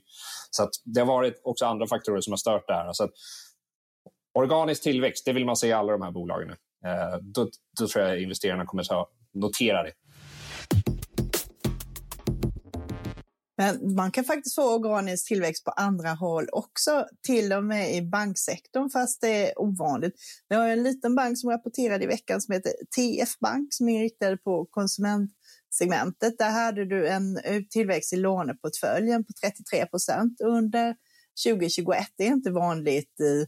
Så 0.51 0.63
att 0.63 0.71
det 0.85 0.99
har 0.99 1.07
varit 1.07 1.41
också 1.43 1.65
andra 1.65 1.87
faktorer 1.87 2.21
som 2.21 2.31
har 2.31 2.37
stört 2.37 2.67
det 2.67 2.73
här. 2.73 2.93
Så 2.93 3.03
att, 3.03 3.11
organisk 4.33 4.83
tillväxt, 4.83 5.25
det 5.25 5.33
vill 5.33 5.45
man 5.45 5.55
se 5.55 5.67
i 5.67 5.73
alla 5.73 5.91
de 5.91 6.01
här 6.01 6.11
bolagen. 6.11 6.49
Eh, 6.85 7.17
då, 7.21 7.47
då 7.79 7.87
tror 7.87 8.05
jag 8.05 8.21
investerarna 8.21 8.65
kommer 8.65 9.01
att 9.01 9.09
notera 9.33 9.83
det. 9.83 9.91
Men 13.59 13.95
man 13.95 14.11
kan 14.11 14.23
faktiskt 14.23 14.55
få 14.55 14.75
organisk 14.75 15.27
tillväxt 15.27 15.65
på 15.65 15.71
andra 15.71 16.09
håll 16.09 16.47
också, 16.51 17.05
till 17.27 17.53
och 17.53 17.63
med 17.63 17.95
i 17.95 18.01
banksektorn, 18.01 18.89
fast 18.89 19.21
det 19.21 19.49
är 19.49 19.59
ovanligt. 19.59 20.13
Vi 20.49 20.55
har 20.55 20.67
en 20.67 20.83
liten 20.83 21.15
bank 21.15 21.39
som 21.39 21.49
rapporterade 21.49 22.03
i 22.03 22.07
veckan 22.07 22.41
som 22.41 22.53
heter 22.53 22.71
TF 22.95 23.39
Bank 23.39 23.67
som 23.73 23.89
är 23.89 23.95
inriktad 23.95 24.37
på 24.37 24.65
konsumentsegmentet. 24.65 26.37
Där 26.37 26.51
hade 26.51 26.85
du 26.85 27.07
en 27.07 27.37
eh, 27.37 27.61
tillväxt 27.69 28.13
i 28.13 28.15
låneportföljen 28.15 29.25
på 29.25 29.33
33 29.41 29.85
procent 29.85 30.41
under 30.41 30.95
2021. 31.47 32.07
Det 32.17 32.23
är 32.23 32.31
inte 32.31 32.51
vanligt 32.51 33.19
i 33.19 33.45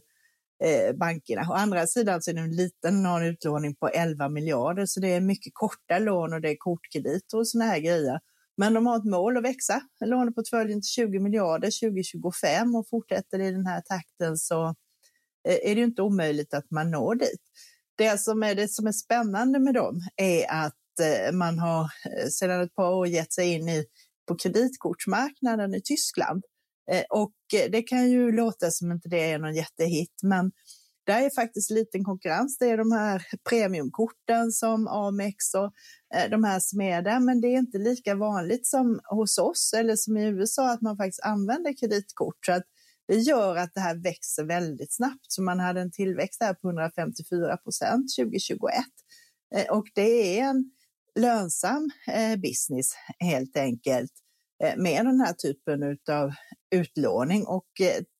eh, 0.64 0.96
bankerna. 0.96 1.46
Å 1.50 1.52
andra 1.52 1.86
sidan 1.86 2.22
så 2.22 2.30
är 2.30 2.34
det 2.34 2.40
en 2.40 2.56
liten 2.56 3.02
någon 3.02 3.22
utlåning 3.22 3.74
på 3.74 3.88
11 3.88 4.28
miljarder, 4.28 4.86
så 4.86 5.00
det 5.00 5.08
är 5.08 5.20
mycket 5.20 5.52
korta 5.54 5.98
lån 5.98 6.32
och 6.32 6.40
det 6.40 6.50
är 6.50 6.56
kortkrediter 6.58 7.38
och 7.38 7.48
såna 7.48 7.64
här 7.64 7.78
grejer. 7.78 8.20
Men 8.56 8.74
de 8.74 8.86
har 8.86 8.96
ett 8.96 9.04
mål 9.04 9.36
att 9.36 9.44
växa 9.44 9.80
låneportföljen 10.04 10.80
till 10.80 10.88
20 10.88 11.18
miljarder 11.18 11.80
2025 11.80 12.74
och 12.74 12.88
fortsätter 12.88 13.40
i 13.40 13.50
den 13.50 13.66
här 13.66 13.80
takten 13.80 14.36
så 14.36 14.66
eh, 15.48 15.70
är 15.70 15.74
det 15.74 15.80
inte 15.80 16.02
omöjligt 16.02 16.54
att 16.54 16.70
man 16.70 16.90
når 16.90 17.14
dit. 17.14 17.40
Det 17.96 18.20
som 18.20 18.42
är, 18.42 18.54
det 18.54 18.68
som 18.68 18.86
är 18.86 18.92
spännande 18.92 19.58
med 19.58 19.74
dem 19.74 20.00
är 20.16 20.50
att 20.50 21.00
eh, 21.00 21.32
man 21.32 21.58
har 21.58 21.82
eh, 21.82 22.28
sedan 22.28 22.62
ett 22.62 22.74
par 22.74 22.92
år 22.92 23.06
gett 23.06 23.32
sig 23.32 23.52
in 23.52 23.68
i, 23.68 23.84
på 24.28 24.36
kreditkortsmarknaden 24.36 25.74
i 25.74 25.80
Tyskland. 25.84 26.44
Och 27.10 27.34
det 27.70 27.82
kan 27.82 28.10
ju 28.10 28.32
låta 28.32 28.70
som 28.70 28.92
inte 28.92 29.08
det 29.08 29.30
är 29.30 29.38
någon 29.38 29.54
jättehit, 29.54 30.20
men 30.22 30.52
det 31.04 31.12
är 31.12 31.30
faktiskt 31.30 31.70
liten 31.70 32.04
konkurrens. 32.04 32.58
Det 32.58 32.66
är 32.66 32.76
de 32.76 32.92
här 32.92 33.26
premiumkorten 33.48 34.52
som 34.52 34.88
Amex 34.88 35.54
och 35.54 35.72
eh, 36.14 36.30
de 36.30 36.44
här 36.44 36.60
som 36.60 36.80
är 36.80 37.02
där, 37.02 37.20
men 37.20 37.40
det 37.40 37.48
är 37.48 37.58
inte 37.58 37.78
lika 37.78 38.14
vanligt 38.14 38.66
som 38.66 39.00
hos 39.04 39.38
oss 39.38 39.72
eller 39.76 39.96
som 39.96 40.16
i 40.16 40.24
USA 40.24 40.70
att 40.70 40.80
man 40.80 40.96
faktiskt 40.96 41.22
använder 41.22 41.78
kreditkort. 41.80 42.46
Så 42.46 42.52
att 42.52 42.64
det 43.08 43.16
gör 43.16 43.56
att 43.56 43.74
det 43.74 43.80
här 43.80 43.94
växer 43.94 44.44
väldigt 44.44 44.94
snabbt. 44.94 45.24
Så 45.28 45.42
man 45.42 45.60
hade 45.60 45.80
en 45.80 45.92
tillväxt 45.92 46.42
här 46.42 46.54
på 46.54 46.68
154 46.68 47.56
procent 47.56 48.06
2021 48.18 48.74
eh, 49.54 49.66
och 49.70 49.86
det 49.94 50.38
är 50.38 50.44
en 50.44 50.70
lönsam 51.18 51.90
eh, 52.08 52.36
business 52.36 52.92
helt 53.18 53.56
enkelt 53.56 54.12
med 54.76 55.06
den 55.06 55.20
här 55.20 55.32
typen 55.32 55.98
av 56.10 56.32
utlåning 56.74 57.46
och 57.46 57.68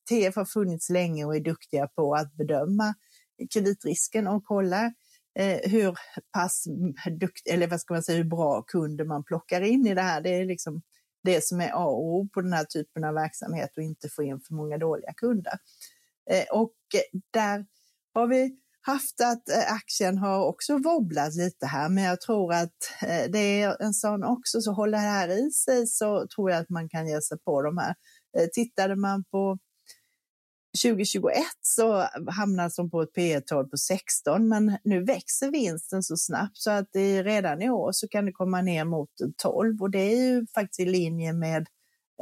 TF 0.08 0.36
har 0.36 0.44
funnits 0.44 0.90
länge 0.90 1.24
och 1.24 1.36
är 1.36 1.40
duktiga 1.40 1.86
på 1.86 2.14
att 2.14 2.32
bedöma 2.32 2.94
kreditrisken 3.54 4.26
och 4.26 4.44
kolla 4.44 4.92
eh, 5.38 5.70
hur 5.70 5.98
pass 6.32 6.64
dukt, 7.20 7.48
eller 7.48 7.66
vad 7.66 7.80
ska 7.80 7.94
man 7.94 8.02
säga, 8.02 8.18
hur 8.18 8.30
bra 8.30 8.62
kunder 8.62 9.04
man 9.04 9.24
plockar 9.24 9.60
in 9.60 9.86
i 9.86 9.94
det 9.94 10.02
här. 10.02 10.20
Det 10.20 10.30
är 10.30 10.44
liksom 10.44 10.82
det 11.24 11.44
som 11.44 11.60
är 11.60 11.70
A 11.72 11.84
och 11.84 12.04
O 12.04 12.28
på 12.34 12.40
den 12.40 12.52
här 12.52 12.64
typen 12.64 13.04
av 13.04 13.14
verksamhet 13.14 13.76
och 13.76 13.82
inte 13.82 14.08
få 14.08 14.22
in 14.22 14.40
för 14.40 14.54
många 14.54 14.78
dåliga 14.78 15.12
kunder. 15.16 15.52
Eh, 16.30 16.44
och 16.58 16.74
där 17.32 17.66
har 18.14 18.26
vi 18.26 18.56
haft 18.80 19.20
att 19.20 19.48
eh, 19.48 19.72
aktien 19.72 20.18
har 20.18 20.46
också 20.46 20.78
wobblat 20.78 21.34
lite 21.34 21.66
här, 21.66 21.88
men 21.88 22.04
jag 22.04 22.20
tror 22.20 22.52
att 22.52 22.76
eh, 23.02 23.30
det 23.30 23.62
är 23.62 23.82
en 23.82 23.94
sån 23.94 24.24
också, 24.24 24.60
så 24.60 24.72
håller 24.72 24.98
det 24.98 25.04
här 25.04 25.28
i 25.28 25.50
sig 25.50 25.86
så 25.86 26.26
tror 26.26 26.50
jag 26.50 26.60
att 26.60 26.70
man 26.70 26.88
kan 26.88 27.08
ge 27.08 27.20
sig 27.20 27.38
på 27.38 27.62
de 27.62 27.78
här. 27.78 27.94
Eh, 28.38 28.46
tittade 28.52 28.96
man 28.96 29.24
på 29.24 29.58
2021 30.78 31.44
så 31.60 32.06
hamnar 32.28 32.72
de 32.76 32.90
på 32.90 33.02
ett 33.02 33.12
P 33.12 33.40
tal 33.40 33.68
på 33.68 33.76
16, 33.76 34.48
men 34.48 34.78
nu 34.84 35.04
växer 35.04 35.50
vinsten 35.50 36.02
så 36.02 36.16
snabbt 36.16 36.56
så 36.56 36.70
att 36.70 36.88
det 36.92 37.22
redan 37.22 37.62
i 37.62 37.70
år 37.70 37.92
så 37.92 38.08
kan 38.08 38.26
det 38.26 38.32
komma 38.32 38.62
ner 38.62 38.84
mot 38.84 39.10
12 39.42 39.82
och 39.82 39.90
det 39.90 39.98
är 39.98 40.16
ju 40.16 40.46
faktiskt 40.54 40.80
i 40.80 40.84
linje 40.84 41.32
med 41.32 41.60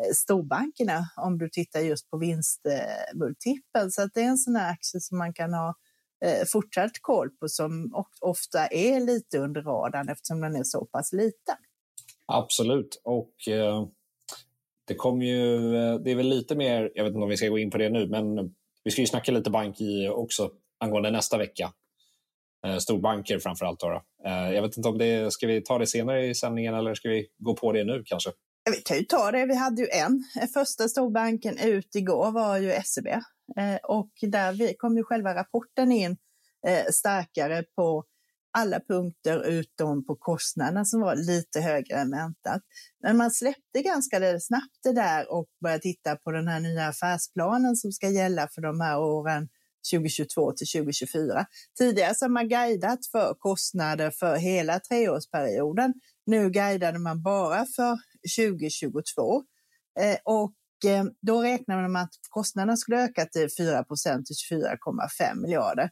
eh, 0.00 0.12
storbankerna 0.14 1.04
om 1.16 1.38
du 1.38 1.48
tittar 1.48 1.80
just 1.80 2.10
på 2.10 2.18
vinstmultipeln. 2.18 3.90
Så 3.90 4.02
att 4.02 4.14
det 4.14 4.20
är 4.20 4.28
en 4.28 4.38
sån 4.38 4.56
här 4.56 4.72
aktie 4.72 5.00
som 5.00 5.18
man 5.18 5.32
kan 5.32 5.54
ha 5.54 5.74
eh, 6.24 6.46
fortsatt 6.46 6.92
koll 7.00 7.30
på 7.30 7.48
som 7.48 8.04
ofta 8.20 8.66
är 8.66 9.00
lite 9.00 9.38
under 9.38 9.62
radarn 9.62 10.08
eftersom 10.08 10.40
den 10.40 10.56
är 10.56 10.64
så 10.64 10.84
pass 10.84 11.12
liten. 11.12 11.56
Absolut. 12.26 13.00
Och 13.04 13.48
eh, 13.48 13.86
det 14.90 14.94
kommer 14.94 15.26
ju, 15.26 15.76
eh, 15.76 15.94
det 15.94 16.10
är 16.10 16.14
väl 16.14 16.28
lite 16.28 16.54
mer, 16.56 16.90
jag 16.94 17.04
vet 17.04 17.10
inte 17.10 17.22
om 17.22 17.28
vi 17.28 17.36
ska 17.36 17.48
gå 17.48 17.58
in 17.58 17.70
på 17.70 17.78
det 17.78 17.90
nu, 17.90 18.08
men 18.08 18.54
vi 18.84 18.90
ska 18.90 19.00
ju 19.00 19.06
snacka 19.06 19.32
lite 19.32 19.50
bank 19.50 19.80
i 19.80 20.08
också 20.08 20.50
angående 20.80 21.10
nästa 21.10 21.38
vecka. 21.38 21.72
Eh, 22.66 22.76
storbanker 22.76 23.38
framför 23.38 23.66
allt. 23.66 23.80
Då, 23.80 24.02
eh, 24.24 24.52
jag 24.52 24.62
vet 24.62 24.76
inte 24.76 24.88
om 24.88 24.98
det, 24.98 25.32
ska 25.32 25.46
vi 25.46 25.62
ta 25.62 25.78
det 25.78 25.86
senare 25.86 26.26
i 26.26 26.34
sändningen 26.34 26.74
eller 26.74 26.94
ska 26.94 27.08
vi 27.08 27.26
gå 27.38 27.56
på 27.56 27.72
det 27.72 27.84
nu 27.84 28.02
kanske? 28.06 28.30
Vi 28.70 28.76
kan 28.76 28.96
ju 28.96 29.04
ta 29.04 29.30
det. 29.30 29.46
Vi 29.46 29.54
hade 29.54 29.82
ju 29.82 29.88
en. 29.88 30.24
Första 30.54 30.88
storbanken 30.88 31.58
ut 31.58 31.94
igår 31.94 32.32
var 32.32 32.58
ju 32.58 32.72
SEB 32.84 33.06
och 33.82 34.10
där 34.22 34.78
kom 34.78 34.96
ju 34.96 35.04
själva 35.04 35.34
rapporten 35.34 35.92
in 35.92 36.16
starkare 36.90 37.64
på 37.76 38.04
alla 38.52 38.80
punkter 38.80 39.46
utom 39.46 40.06
på 40.06 40.16
kostnaderna 40.16 40.84
som 40.84 41.00
var 41.00 41.16
lite 41.16 41.60
högre 41.60 41.96
än 41.96 42.10
väntat. 42.10 42.62
Men 43.02 43.16
man 43.16 43.30
släppte 43.30 43.82
ganska 43.82 44.40
snabbt 44.40 44.78
det 44.82 44.92
där 44.92 45.32
och 45.32 45.48
började 45.62 45.82
titta 45.82 46.16
på 46.16 46.30
den 46.30 46.48
här 46.48 46.60
nya 46.60 46.86
affärsplanen 46.86 47.76
som 47.76 47.92
ska 47.92 48.08
gälla 48.08 48.48
för 48.48 48.62
de 48.62 48.80
här 48.80 48.98
åren 48.98 49.48
2022 49.92 50.52
till 50.52 50.66
2024. 50.66 51.46
Tidigare 51.78 52.14
så 52.14 52.24
har 52.24 52.30
man 52.30 52.48
guidat 52.48 53.06
för 53.06 53.34
kostnader 53.38 54.10
för 54.10 54.36
hela 54.36 54.80
treårsperioden. 54.80 55.94
Nu 56.26 56.50
guidade 56.50 56.98
man 56.98 57.22
bara 57.22 57.66
för 57.66 57.98
2022 58.36 59.42
eh, 60.00 60.16
och 60.24 60.54
eh, 60.84 61.04
då 61.22 61.42
räknade 61.42 61.82
man 61.82 61.92
med 61.92 62.02
att 62.02 62.14
kostnaderna 62.28 62.76
skulle 62.76 63.04
öka 63.04 63.26
till 63.26 63.48
4 63.58 63.84
till 63.84 64.58
24,5 64.58 65.34
miljarder. 65.34 65.90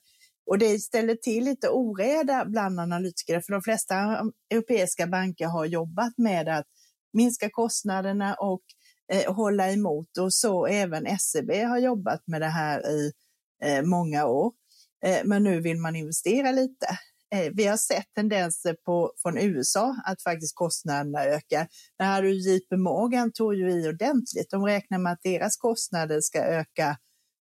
Och 0.48 0.58
det 0.58 0.78
ställer 0.78 1.14
till 1.14 1.44
lite 1.44 1.68
oreda 1.68 2.44
bland 2.44 2.80
analytiker, 2.80 3.40
för 3.40 3.52
de 3.52 3.62
flesta 3.62 3.94
europeiska 4.50 5.06
banker 5.06 5.46
har 5.46 5.64
jobbat 5.64 6.18
med 6.18 6.48
att 6.48 6.66
minska 7.12 7.50
kostnaderna 7.50 8.34
och 8.34 8.62
eh, 9.12 9.34
hålla 9.34 9.72
emot. 9.72 10.18
Och 10.18 10.34
så 10.34 10.66
även 10.66 11.18
SEB 11.18 11.50
har 11.50 11.78
jobbat 11.78 12.22
med 12.26 12.40
det 12.40 12.48
här 12.48 12.90
i 12.90 13.12
eh, 13.64 13.82
många 13.82 14.26
år. 14.26 14.52
Eh, 15.04 15.20
men 15.24 15.42
nu 15.42 15.61
vill 15.61 15.78
man 15.78 15.96
investera 15.96 16.52
lite. 16.52 16.87
Eh, 17.34 17.52
vi 17.54 17.66
har 17.66 17.76
sett 17.76 18.14
tendenser 18.14 18.76
på, 18.84 19.12
från 19.22 19.38
USA 19.38 19.96
att 20.04 20.22
faktiskt 20.22 20.54
kostnaderna 20.54 21.24
ökar. 21.24 21.68
Det 21.98 22.04
här 22.04 22.22
JP 22.22 22.76
Morgan 22.76 23.32
tog 23.32 23.54
ju 23.54 23.70
i 23.70 23.88
ordentligt. 23.88 24.50
De 24.50 24.66
räknar 24.66 24.98
med 24.98 25.12
att 25.12 25.22
deras 25.22 25.56
kostnader 25.56 26.20
ska 26.20 26.38
öka 26.38 26.96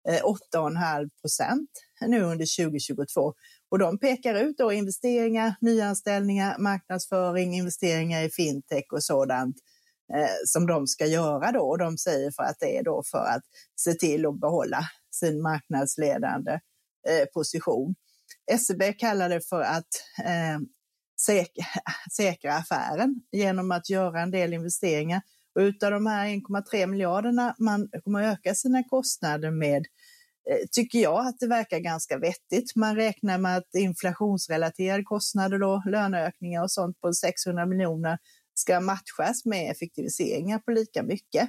eh, 0.09 0.23
8,5 0.55 1.11
procent 1.23 1.71
nu 2.01 2.23
under 2.23 2.65
2022. 2.65 3.35
Och 3.71 3.79
de 3.79 3.99
pekar 3.99 4.35
ut 4.35 4.59
då 4.59 4.73
investeringar, 4.73 5.55
nyanställningar, 5.61 6.59
marknadsföring, 6.59 7.55
investeringar 7.55 8.23
i 8.23 8.31
fintech 8.31 8.93
och 8.93 9.03
sådant 9.03 9.57
eh, 10.15 10.37
som 10.47 10.67
de 10.67 10.87
ska 10.87 11.07
göra 11.07 11.53
då. 11.53 11.61
Och 11.61 11.79
de 11.79 11.99
säger 11.99 12.31
för 12.31 12.43
att 12.43 12.57
det 12.61 12.79
är 12.79 12.85
då 12.85 13.03
för 13.11 13.25
att 13.25 13.43
se 13.77 13.95
till 13.95 14.27
att 14.27 14.41
behålla 14.41 14.81
sin 15.11 15.43
marknadsledande 15.43 16.53
eh, 17.09 17.27
position. 17.35 17.95
SEB 18.59 18.99
kallar 18.99 19.29
det 19.29 19.49
för 19.49 19.61
att 19.61 19.89
eh, 20.25 20.59
säkra, 21.21 21.65
säkra 22.17 22.55
affären 22.55 23.15
genom 23.33 23.71
att 23.71 23.91
göra 23.91 24.21
en 24.21 24.31
del 24.31 24.53
investeringar. 24.53 25.23
Och 25.55 25.61
utav 25.61 25.91
de 25.91 26.07
här 26.07 26.27
1,3 26.27 26.87
miljarderna 26.87 27.55
man 27.59 27.89
kommer 28.05 28.23
öka 28.23 28.55
sina 28.55 28.83
kostnader 28.83 29.51
med 29.51 29.87
Eh, 30.51 30.67
tycker 30.73 30.99
jag 30.99 31.27
att 31.27 31.39
det 31.41 31.47
verkar 31.47 31.79
ganska 31.79 32.19
vettigt. 32.19 32.77
Man 32.77 32.97
räknar 32.97 33.39
med 33.39 33.57
att 33.57 33.75
inflationsrelaterade 33.75 35.03
kostnader, 35.03 35.59
då, 35.59 35.83
löneökningar 35.87 36.63
och 36.63 36.71
sånt 36.71 37.01
på 37.01 37.13
600 37.13 37.67
miljoner 37.67 38.19
ska 38.55 38.81
matchas 38.81 39.45
med 39.45 39.71
effektiviseringar 39.71 40.59
på 40.59 40.71
lika 40.71 41.03
mycket. 41.03 41.49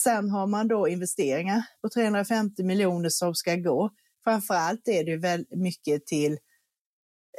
Sen 0.00 0.30
har 0.30 0.46
man 0.46 0.68
då 0.68 0.88
investeringar 0.88 1.62
på 1.82 1.88
350 1.88 2.62
miljoner 2.62 3.08
som 3.08 3.34
ska 3.34 3.56
gå. 3.56 3.90
Framför 4.24 4.54
allt 4.54 4.88
är 4.88 5.04
det 5.04 5.16
väldigt 5.16 5.58
mycket 5.58 6.06
till 6.06 6.38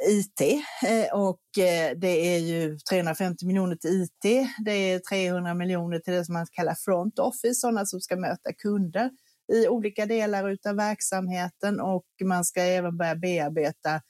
IT 0.08 0.40
eh, 0.86 1.14
och 1.14 1.58
eh, 1.58 1.96
det 1.96 2.36
är 2.36 2.38
ju 2.38 2.78
350 2.90 3.46
miljoner 3.46 3.76
till 3.76 4.02
IT. 4.02 4.48
Det 4.64 4.72
är 4.72 4.98
300 4.98 5.54
miljoner 5.54 5.98
till 5.98 6.14
det 6.14 6.24
som 6.24 6.32
man 6.32 6.46
kallar 6.52 6.74
front 6.74 7.18
office, 7.18 7.54
sådana 7.54 7.86
som 7.86 8.00
ska 8.00 8.16
möta 8.16 8.52
kunder 8.52 9.10
i 9.52 9.68
olika 9.68 10.06
delar 10.06 10.56
av 10.68 10.76
verksamheten 10.76 11.80
och 11.80 12.06
man 12.24 12.44
ska 12.44 12.60
även 12.60 12.96
börja 12.96 13.16
bearbeta 13.16 14.00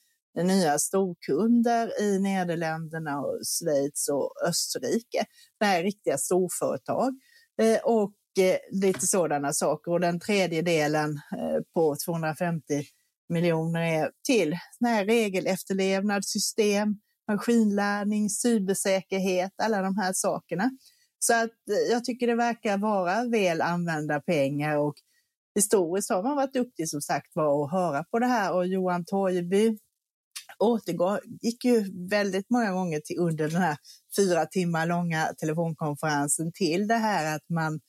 nya 0.44 0.79
storkunder 0.79 2.03
i 2.03 2.18
Nederländerna, 2.18 3.20
och 3.20 3.40
Schweiz 3.44 4.09
och 4.09 4.33
Österrike. 4.49 5.25
Det 5.61 5.66
här 5.66 5.79
är 5.79 5.83
riktiga 5.83 6.18
storföretag 6.18 7.14
eh, 7.62 7.79
och 7.85 8.14
eh, 8.38 8.59
lite 8.70 9.07
sådana 9.07 9.53
saker. 9.53 9.92
Och 9.92 10.01
den 10.01 10.20
tredje 10.20 10.62
delen 10.62 11.11
eh, 11.11 11.62
på 11.75 11.96
250 12.07 12.62
miljoner 13.29 13.81
är 13.81 14.11
till 14.27 14.57
här 14.85 15.05
regelefterlevnadssystem, 15.05 16.94
maskinlärning, 17.29 18.31
cybersäkerhet, 18.31 19.53
alla 19.62 19.83
de 19.83 19.99
här 19.99 20.12
sakerna. 20.12 20.70
Så 21.18 21.35
att 21.35 21.51
jag 21.90 22.05
tycker 22.05 22.27
det 22.27 22.35
verkar 22.35 22.79
vara 22.79 23.25
väl 23.25 23.61
använda 23.61 24.20
pengar 24.20 24.79
och 24.79 24.94
historiskt 25.57 26.11
har 26.11 26.23
man 26.23 26.37
varit 26.37 26.53
duktig 26.53 26.88
som 26.88 27.01
sagt 27.01 27.27
var 27.35 27.64
att 27.64 27.71
höra 27.71 28.05
på 28.05 28.19
det 28.19 28.27
här 28.27 28.55
och 28.55 28.66
Johan 28.66 29.05
Torgeby 29.05 29.79
återgick 30.59 31.64
ju 31.64 32.09
väldigt 32.09 32.51
många 32.51 32.73
gånger 32.73 33.01
till 33.01 33.19
under 33.19 33.49
den 33.49 33.62
här 33.62 33.77
fyra 34.16 34.47
timmar 34.47 34.87
långa 34.87 35.27
telefonkonferensen 35.38 36.53
till 36.53 36.88
det 36.88 36.95
här 36.95 37.37
att 37.37 37.49
man 37.49 37.81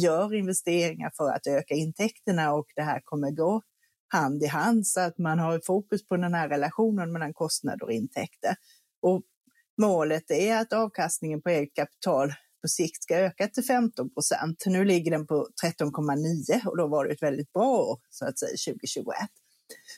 gör 0.00 0.34
investeringar 0.34 1.10
för 1.16 1.32
att 1.32 1.46
öka 1.46 1.74
intäkterna 1.74 2.52
och 2.52 2.66
det 2.76 2.82
här 2.82 3.00
kommer 3.04 3.30
gå 3.30 3.62
hand 4.08 4.42
i 4.42 4.46
hand 4.46 4.86
så 4.86 5.00
att 5.00 5.18
man 5.18 5.38
har 5.38 5.60
fokus 5.66 6.06
på 6.06 6.16
den 6.16 6.34
här 6.34 6.48
relationen 6.48 7.12
mellan 7.12 7.34
kostnader 7.34 7.84
och 7.84 7.92
intäkter. 7.92 8.56
Och 9.02 9.22
målet 9.80 10.30
är 10.30 10.56
att 10.56 10.72
avkastningen 10.72 11.42
på 11.42 11.48
eget 11.48 11.74
kapital 11.74 12.32
på 12.62 12.68
sikt 12.68 13.02
ska 13.02 13.16
öka 13.16 13.48
till 13.48 13.64
15 13.64 14.10
procent. 14.10 14.62
Nu 14.66 14.84
ligger 14.84 15.10
den 15.10 15.26
på 15.26 15.48
13,9 15.64 16.66
och 16.66 16.76
då 16.76 16.86
var 16.86 17.04
det 17.04 17.12
ett 17.12 17.22
väldigt 17.22 17.52
bra 17.52 17.76
år, 17.76 17.98
så 18.10 18.24
att 18.26 18.38
säga, 18.38 18.74
2021. 18.74 19.16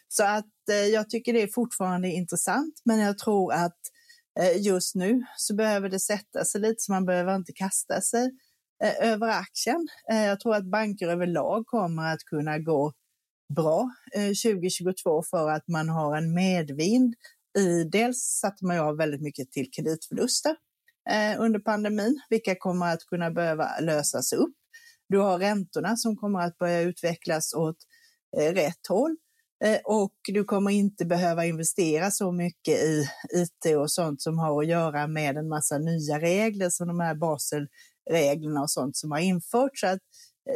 Så 0.08 0.24
att 0.24 0.68
eh, 0.70 0.76
jag 0.76 1.10
tycker 1.10 1.32
det 1.32 1.42
är 1.42 1.48
fortfarande 1.54 2.08
intressant, 2.08 2.80
men 2.84 2.98
jag 2.98 3.18
tror 3.18 3.52
att 3.52 3.78
eh, 4.40 4.62
just 4.62 4.94
nu 4.94 5.24
så 5.36 5.54
behöver 5.54 5.88
det 5.88 6.00
sätta 6.00 6.44
sig 6.44 6.60
lite, 6.60 6.76
så 6.78 6.92
man 6.92 7.06
behöver 7.06 7.36
inte 7.36 7.52
kasta 7.52 8.00
sig 8.00 8.30
eh, 8.84 9.08
över 9.12 9.28
aktien. 9.28 9.88
Eh, 10.10 10.24
jag 10.24 10.40
tror 10.40 10.54
att 10.54 10.70
banker 10.70 11.08
överlag 11.08 11.66
kommer 11.66 12.12
att 12.12 12.24
kunna 12.24 12.58
gå 12.58 12.92
bra 13.54 13.90
eh, 14.14 14.28
2022 14.28 15.22
för 15.22 15.50
att 15.50 15.68
man 15.68 15.88
har 15.88 16.16
en 16.16 16.34
medvind 16.34 17.14
i 17.58 17.84
dels 17.84 18.18
satte 18.18 18.64
man 18.64 18.78
av 18.78 18.96
väldigt 18.96 19.22
mycket 19.22 19.52
till 19.52 19.70
kreditförluster 19.70 20.56
Eh, 21.10 21.40
under 21.40 21.58
pandemin, 21.58 22.20
vilka 22.30 22.54
kommer 22.54 22.92
att 22.92 23.04
kunna 23.06 23.30
behöva 23.30 23.80
lösas 23.80 24.32
upp. 24.32 24.54
Du 25.08 25.18
har 25.18 25.38
räntorna 25.38 25.96
som 25.96 26.16
kommer 26.16 26.40
att 26.40 26.58
börja 26.58 26.80
utvecklas 26.80 27.54
åt 27.54 27.76
eh, 28.36 28.52
rätt 28.52 28.86
håll 28.88 29.16
eh, 29.64 29.78
och 29.84 30.14
du 30.28 30.44
kommer 30.44 30.70
inte 30.70 31.04
behöva 31.04 31.44
investera 31.44 32.10
så 32.10 32.32
mycket 32.32 32.74
i 32.74 33.08
IT 33.34 33.76
och 33.76 33.92
sånt 33.92 34.22
som 34.22 34.38
har 34.38 34.62
att 34.62 34.68
göra 34.68 35.06
med 35.06 35.36
en 35.36 35.48
massa 35.48 35.78
nya 35.78 36.20
regler 36.20 36.70
som 36.70 36.88
de 36.88 37.00
här 37.00 37.14
Baselreglerna 37.14 38.62
och 38.62 38.70
sånt 38.70 38.96
som 38.96 39.10
har 39.10 39.18
införts. 39.18 39.80
Så 39.80 39.86
att 39.86 40.00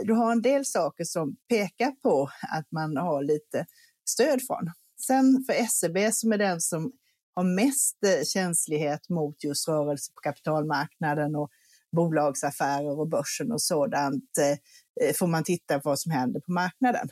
du 0.05 0.13
har 0.13 0.33
en 0.33 0.43
del 0.43 0.65
saker 0.67 1.05
som 1.05 1.37
pekar 1.49 1.91
på 1.91 2.31
att 2.57 2.73
man 2.73 2.97
har 2.97 3.23
lite 3.23 3.67
stöd 4.09 4.41
från. 4.47 4.73
Sen 5.07 5.45
för 5.47 5.67
SEB 5.67 6.15
som 6.15 6.33
är 6.33 6.39
den 6.39 6.61
som 6.61 6.93
har 7.35 7.45
mest 7.45 8.05
eh, 8.07 8.25
känslighet 8.25 9.09
mot 9.09 9.45
just 9.45 9.69
rörelse 9.69 10.13
på 10.15 10.21
kapitalmarknaden 10.21 11.37
och 11.37 11.51
bolagsaffärer 11.97 12.99
och 12.99 13.09
börsen 13.09 13.53
och 13.53 13.63
sådant 13.63 14.39
eh, 14.39 15.09
eh, 15.09 15.15
får 15.15 15.27
man 15.27 15.45
titta 15.45 15.81
på 15.81 15.89
vad 15.89 16.01
som 16.01 16.13
händer 16.13 16.41
på 16.41 16.53
marknaden. 16.53 17.09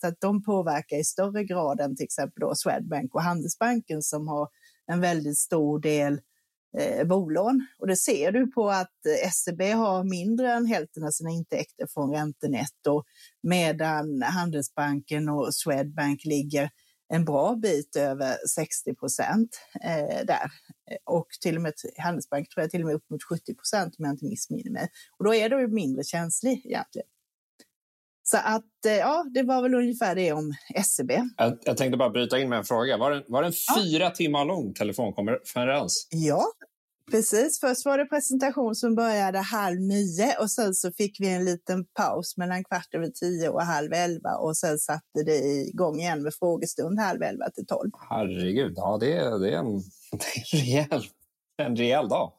Så 0.00 0.06
att 0.06 0.20
de 0.20 0.42
påverkar 0.42 0.96
i 0.96 1.04
större 1.04 1.44
grad 1.44 1.80
än 1.80 1.96
till 1.96 2.04
exempel 2.04 2.40
då 2.40 2.54
Swedbank 2.54 3.14
och 3.14 3.22
Handelsbanken 3.22 4.02
som 4.02 4.28
har 4.28 4.48
en 4.86 5.00
väldigt 5.00 5.38
stor 5.38 5.80
del 5.80 6.20
eh, 6.78 7.06
bolån. 7.06 7.66
Och 7.78 7.86
det 7.86 7.96
ser 7.96 8.32
du 8.32 8.46
på 8.46 8.70
att 8.70 8.92
SEB 9.32 9.62
har 9.62 10.04
mindre 10.04 10.52
än 10.52 10.66
hälften 10.66 11.04
av 11.04 11.10
sina 11.10 11.30
intäkter 11.30 11.86
från 11.94 12.10
räntenetto 12.10 13.02
medan 13.42 14.22
Handelsbanken 14.22 15.28
och 15.28 15.54
Swedbank 15.54 16.24
ligger 16.24 16.70
en 17.14 17.24
bra 17.24 17.54
bit 17.54 17.96
över 17.96 18.36
60 18.48 18.94
procent 18.94 19.60
eh, 19.84 20.26
där. 20.26 20.50
Och 21.04 21.26
till 21.40 21.56
och 21.56 21.62
med 21.62 21.72
Handelsbank 21.98 22.48
tror 22.48 22.62
jag 22.62 22.70
till 22.70 22.80
och 22.80 22.86
med 22.86 22.94
upp 22.94 23.10
mot 23.10 23.22
70 23.22 23.54
procent 23.54 23.94
om 23.98 24.04
jag 24.04 24.14
inte 24.14 24.24
missminner 24.24 24.70
mig. 24.70 24.88
Och 25.18 25.24
då 25.24 25.34
är 25.34 25.48
du 25.48 25.68
mindre 25.68 26.04
känslig 26.04 26.66
egentligen. 26.66 27.08
Så 28.22 28.36
att 28.36 28.86
eh, 28.86 28.92
ja, 28.92 29.24
det 29.34 29.42
var 29.42 29.62
väl 29.62 29.74
ungefär 29.74 30.14
det 30.14 30.32
om 30.32 30.54
SEB. 30.84 31.10
Jag, 31.36 31.58
jag 31.64 31.76
tänkte 31.76 31.96
bara 31.96 32.10
bryta 32.10 32.38
in 32.38 32.48
med 32.48 32.58
en 32.58 32.64
fråga. 32.64 32.96
Var 32.96 33.10
det, 33.10 33.24
var 33.28 33.42
det 33.42 33.48
en 33.48 33.54
ja. 33.68 33.82
fyra 33.82 34.10
timmar 34.10 34.44
lång 34.44 34.74
telefonkonferens? 34.74 36.08
Ja, 36.10 36.44
Precis, 37.10 37.60
först 37.60 37.84
var 37.84 37.98
det 37.98 38.04
presentation 38.04 38.74
som 38.74 38.94
började 38.94 39.38
halv 39.38 39.80
nio 39.80 40.36
och 40.40 40.50
sen 40.50 40.74
så 40.74 40.92
fick 40.92 41.20
vi 41.20 41.28
en 41.28 41.44
liten 41.44 41.84
paus 41.84 42.36
mellan 42.36 42.64
kvart 42.64 42.94
över 42.94 43.08
tio 43.08 43.48
och 43.48 43.62
halv 43.62 43.92
elva 43.92 44.36
och 44.36 44.56
sen 44.56 44.78
satte 44.78 45.22
det 45.26 45.36
igång 45.36 46.00
igen 46.00 46.22
med 46.22 46.34
frågestund 46.34 47.00
halv 47.00 47.22
elva 47.22 47.50
till 47.50 47.66
tolv. 47.66 47.90
Herregud, 48.10 48.72
ja 48.76 48.98
det 49.00 49.12
är, 49.12 49.38
det 49.38 49.50
är, 49.50 49.58
en, 49.58 49.72
det 50.12 50.26
är 50.38 50.52
en, 50.52 50.60
rejäl, 50.60 51.04
en 51.62 51.76
rejäl 51.76 52.08
dag. 52.08 52.32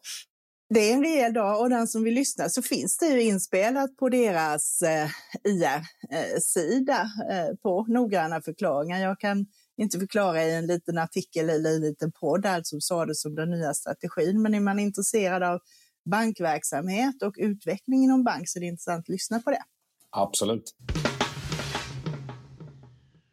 Det 0.70 0.80
är 0.80 0.94
en 0.94 1.04
rejäl 1.04 1.34
dag 1.34 1.62
och 1.62 1.70
den 1.70 1.88
som 1.88 2.04
vill 2.04 2.14
lyssna 2.14 2.50
så 2.50 2.62
finns 2.62 2.98
det 2.98 3.08
ju 3.08 3.22
inspelat 3.22 3.98
på 3.98 4.10
deras 4.10 4.82
eh, 4.82 5.10
IR-sida 5.44 7.10
eh, 7.32 7.56
på 7.64 7.86
noggranna 7.88 8.42
förklaringar. 8.42 9.00
Jag 9.00 9.20
kan 9.20 9.46
inte 9.78 10.00
förklara 10.00 10.44
i 10.44 10.56
en 10.56 10.68
liten 10.68 10.98
artikel 10.98 11.50
eller 11.50 11.76
en 11.76 11.82
liten 11.82 12.12
podd 12.12 12.46
allt 12.46 12.68
som 12.68 12.82
sades 12.82 13.26
om 13.26 13.36
den 13.36 13.50
nya 13.50 13.74
strategin. 13.74 14.42
Men 14.42 14.54
är 14.54 14.60
man 14.60 14.80
intresserad 14.80 15.44
av 15.44 15.60
bankverksamhet 16.06 17.24
och 17.24 17.36
utveckling 17.38 18.04
inom 18.04 18.24
bank 18.24 18.50
så 18.50 18.60
är 18.60 18.62
det 18.62 18.68
intressant 18.68 19.00
att 19.00 19.10
lyssna 19.10 19.40
på 19.40 19.52
det. 19.52 19.64
Absolut. 20.10 20.76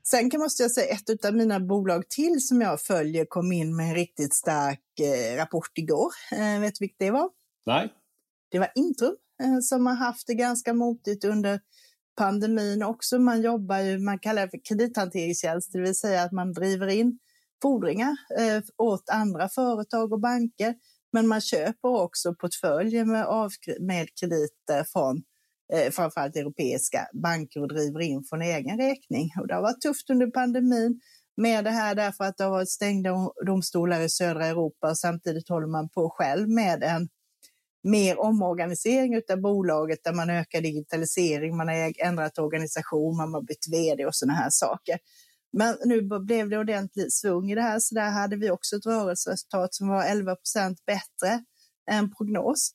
Sen 0.04 0.30
kan 0.30 0.40
måste 0.40 0.62
jag 0.62 0.72
säga 0.72 0.94
ett 0.94 1.24
av 1.24 1.34
mina 1.34 1.60
bolag 1.60 2.08
till 2.08 2.46
som 2.46 2.60
jag 2.60 2.80
följer 2.80 3.24
kom 3.24 3.52
in 3.52 3.76
med 3.76 3.88
en 3.88 3.94
riktigt 3.94 4.34
stark 4.34 5.00
eh, 5.00 5.36
rapport 5.36 5.78
igår. 5.78 6.12
Eh, 6.32 6.60
vet 6.60 6.74
du 6.74 6.78
vilket 6.80 6.98
det 6.98 7.10
var? 7.10 7.30
Nej. 7.66 7.92
Det 8.50 8.58
var 8.58 8.72
Intrum 8.74 9.16
eh, 9.42 9.58
som 9.60 9.86
har 9.86 9.94
haft 9.94 10.26
det 10.26 10.34
ganska 10.34 10.74
motigt 10.74 11.24
under 11.24 11.60
pandemin 12.16 12.82
också. 12.82 13.18
Man 13.18 13.42
jobbar 13.42 13.78
ju, 13.78 13.98
man 13.98 14.18
kallar 14.18 14.42
det 14.42 14.50
för 14.50 14.60
kredithanteringstjänst, 14.68 15.72
det 15.72 15.80
vill 15.80 15.96
säga 15.96 16.22
att 16.22 16.32
man 16.32 16.52
driver 16.52 16.86
in 16.86 17.18
fordringar 17.62 18.16
eh, 18.38 18.62
åt 18.76 19.08
andra 19.10 19.48
företag 19.48 20.12
och 20.12 20.20
banker. 20.20 20.74
Men 21.12 21.26
man 21.26 21.40
köper 21.40 21.88
också 21.88 22.34
portföljer 22.34 23.04
med, 23.04 23.24
av, 23.24 23.50
med 23.80 24.08
krediter 24.20 24.84
från 24.92 25.22
eh, 25.72 25.90
framförallt 25.90 26.36
europeiska 26.36 27.06
banker 27.22 27.60
och 27.60 27.68
driver 27.68 28.00
in 28.00 28.24
från 28.24 28.42
egen 28.42 28.78
räkning. 28.78 29.30
Och 29.40 29.46
det 29.46 29.54
har 29.54 29.62
varit 29.62 29.80
tufft 29.80 30.10
under 30.10 30.26
pandemin 30.26 31.00
med 31.36 31.64
det 31.64 31.70
här 31.70 31.94
därför 31.94 32.24
att 32.24 32.36
det 32.36 32.44
har 32.44 32.50
varit 32.50 32.70
stängda 32.70 33.10
domstolar 33.46 34.00
i 34.00 34.08
södra 34.08 34.46
Europa 34.46 34.90
och 34.90 34.98
samtidigt 34.98 35.48
håller 35.48 35.66
man 35.66 35.88
på 35.88 36.10
själv 36.10 36.48
med 36.48 36.82
en 36.82 37.08
mer 37.82 38.20
omorganisering 38.20 39.20
av 39.32 39.40
bolaget 39.40 40.04
där 40.04 40.12
man 40.12 40.30
ökar 40.30 40.60
digitalisering, 40.60 41.56
man 41.56 41.68
har 41.68 41.92
ändrat 42.04 42.38
organisation, 42.38 43.16
man 43.16 43.34
har 43.34 43.42
bytt 43.42 43.68
vd 43.72 44.06
och 44.06 44.14
sådana 44.14 44.38
här 44.38 44.50
saker. 44.50 44.98
Men 45.52 45.76
nu 45.84 46.02
blev 46.26 46.48
det 46.48 46.58
ordentligt 46.58 47.14
svung 47.14 47.50
i 47.50 47.54
det 47.54 47.62
här, 47.62 47.78
så 47.78 47.94
där 47.94 48.10
hade 48.10 48.36
vi 48.36 48.50
också 48.50 48.76
ett 48.76 48.86
rörelseresultat 48.86 49.74
som 49.74 49.88
var 49.88 50.04
11 50.04 50.34
procent 50.34 50.84
bättre 50.86 51.44
än 51.90 52.14
prognos. 52.14 52.72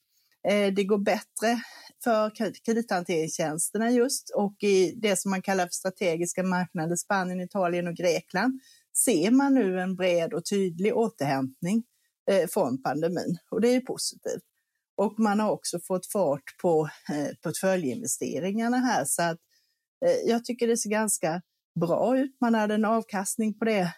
Eh, 0.48 0.74
det 0.74 0.84
går 0.84 0.98
bättre 0.98 1.62
för 2.04 2.32
kredithanteringstjänsterna 2.66 3.92
just 3.92 4.30
och 4.36 4.64
i 4.64 4.92
det 4.92 5.20
som 5.20 5.32
man 5.32 5.42
kallar 5.42 5.64
för 5.64 5.72
strategiska 5.72 6.44
marknader, 6.44 6.96
Spanien, 6.96 7.42
Italien 7.42 7.88
och 7.88 7.96
Grekland, 7.96 8.60
ser 9.06 9.32
man 9.32 9.54
nu 9.54 9.80
en 9.80 9.96
bred 9.96 10.34
och 10.34 10.46
tydlig 10.46 10.96
återhämtning 10.96 11.84
eh, 12.32 12.48
från 12.48 12.82
pandemin 12.82 13.38
och 13.52 13.62
det 13.62 13.76
är 13.76 13.82
positivt. 13.82 14.44
Och 14.98 15.20
man 15.20 15.40
har 15.40 15.52
också 15.52 15.80
fått 15.80 16.12
fart 16.12 16.58
på 16.62 16.90
eh, 17.10 17.36
portföljinvesteringarna 17.44 18.78
här 18.78 19.06
så 19.06 19.22
att 19.22 19.38
eh, 20.06 20.30
jag 20.30 20.46
tycker 20.46 20.68
det 20.68 20.78
ser 20.78 20.90
ganska 20.90 21.42
bra 21.80 22.18
ut. 22.18 22.38
Man 22.42 22.56
hade 22.56 22.74
en 22.74 22.86
avkastning 22.86 23.60
på 23.60 23.66
det 23.66 23.94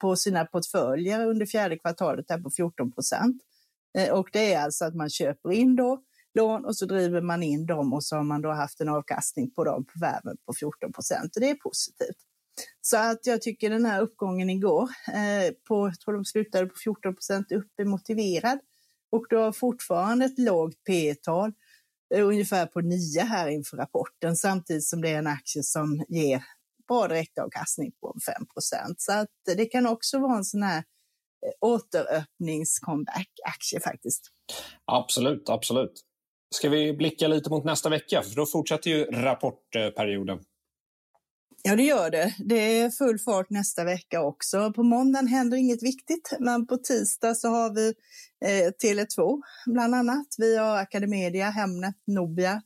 på 0.00 0.16
sina 0.16 0.44
portföljer 0.44 1.26
under 1.26 1.46
fjärde 1.46 1.78
kvartalet 1.78 2.24
här 2.28 2.38
på 2.38 2.50
14 2.50 2.92
procent. 2.92 3.42
Eh, 3.98 4.12
och 4.12 4.28
det 4.32 4.52
är 4.52 4.62
alltså 4.62 4.84
att 4.84 4.94
man 4.94 5.10
köper 5.10 5.52
in 5.52 5.76
då 5.76 6.02
lån 6.34 6.64
och 6.64 6.76
så 6.76 6.86
driver 6.86 7.20
man 7.20 7.42
in 7.42 7.66
dem 7.66 7.92
och 7.92 8.04
så 8.04 8.16
har 8.16 8.22
man 8.22 8.42
då 8.42 8.50
haft 8.50 8.80
en 8.80 8.88
avkastning 8.88 9.50
på 9.50 9.64
dem 9.64 9.84
på 9.84 9.92
värmen 10.00 10.36
på 10.46 10.54
14 10.54 10.92
procent 10.92 11.36
och 11.36 11.40
det 11.40 11.50
är 11.50 11.54
positivt. 11.54 12.16
Så 12.80 12.96
att 12.96 13.26
jag 13.26 13.42
tycker 13.42 13.70
den 13.70 13.86
här 13.86 14.00
uppgången 14.00 14.50
igår 14.50 14.88
eh, 15.08 15.52
på, 15.68 15.88
jag 15.88 16.00
tror 16.00 16.14
de 16.14 16.24
slutade 16.24 16.66
på 16.66 16.74
14 16.84 17.14
procent 17.14 17.52
upp 17.52 17.68
är 17.76 17.84
motiverad 17.84 18.58
och 19.14 19.26
du 19.30 19.36
har 19.36 19.52
fortfarande 19.52 20.24
ett 20.24 20.38
lågt 20.38 20.84
P 20.86 21.14
tal 21.14 21.52
eh, 22.14 22.26
ungefär 22.26 22.66
på 22.66 22.80
9 22.80 23.20
här 23.20 23.48
inför 23.48 23.76
rapporten, 23.76 24.36
samtidigt 24.36 24.84
som 24.84 25.00
det 25.00 25.08
är 25.08 25.18
en 25.18 25.26
aktie 25.26 25.62
som 25.62 26.04
ger 26.08 26.44
bra 26.88 27.08
direktavkastning 27.08 27.92
på 28.00 28.14
5% 28.86 28.94
Så 28.98 29.12
att 29.12 29.28
det 29.56 29.66
kan 29.66 29.86
också 29.86 30.18
vara 30.18 30.36
en 30.36 30.44
sån 30.44 30.62
här 30.62 30.78
eh, 30.78 30.82
återöppnings-comeback-aktie 31.60 33.80
faktiskt. 33.80 34.30
Absolut, 34.84 35.48
absolut. 35.48 36.04
Ska 36.54 36.68
vi 36.68 36.92
blicka 36.92 37.28
lite 37.28 37.50
mot 37.50 37.64
nästa 37.64 37.88
vecka? 37.88 38.22
För 38.22 38.36
då 38.36 38.46
fortsätter 38.46 38.90
ju 38.90 39.04
rapportperioden. 39.04 40.38
Ja, 41.66 41.76
det 41.76 41.82
gör 41.82 42.10
det. 42.10 42.34
Det 42.38 42.78
är 42.78 42.90
full 42.90 43.18
fart 43.18 43.50
nästa 43.50 43.84
vecka 43.84 44.22
också. 44.22 44.72
På 44.72 44.82
måndagen 44.82 45.26
händer 45.26 45.56
inget 45.56 45.82
viktigt, 45.82 46.32
men 46.40 46.66
på 46.66 46.76
tisdag 46.76 47.34
så 47.34 47.48
har 47.48 47.74
vi 47.74 47.94
eh, 48.44 48.70
Tele2 48.82 49.40
bland 49.66 49.94
annat. 49.94 50.26
Vi 50.38 50.56
har 50.56 50.76
Academedia, 50.76 51.50
Hemnet, 51.50 51.94
Nobia, 52.06 52.62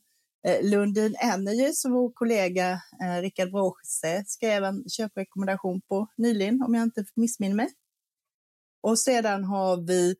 eh, 0.47 0.69
Lundin 0.69 1.15
Energy 1.15 1.73
som 1.73 1.91
vår 1.91 2.11
kollega 2.13 2.71
eh, 3.03 3.21
Rickard 3.21 3.51
Bråse 3.51 4.23
skrev 4.27 4.63
en 4.63 4.83
köprekommendation 4.89 5.81
på 5.81 6.07
nyligen, 6.17 6.61
om 6.61 6.73
jag 6.73 6.83
inte 6.83 7.05
missminner 7.15 7.55
mig. 7.55 7.69
Och 8.81 8.99
sedan 8.99 9.43
har 9.43 9.87
vi 9.87 10.15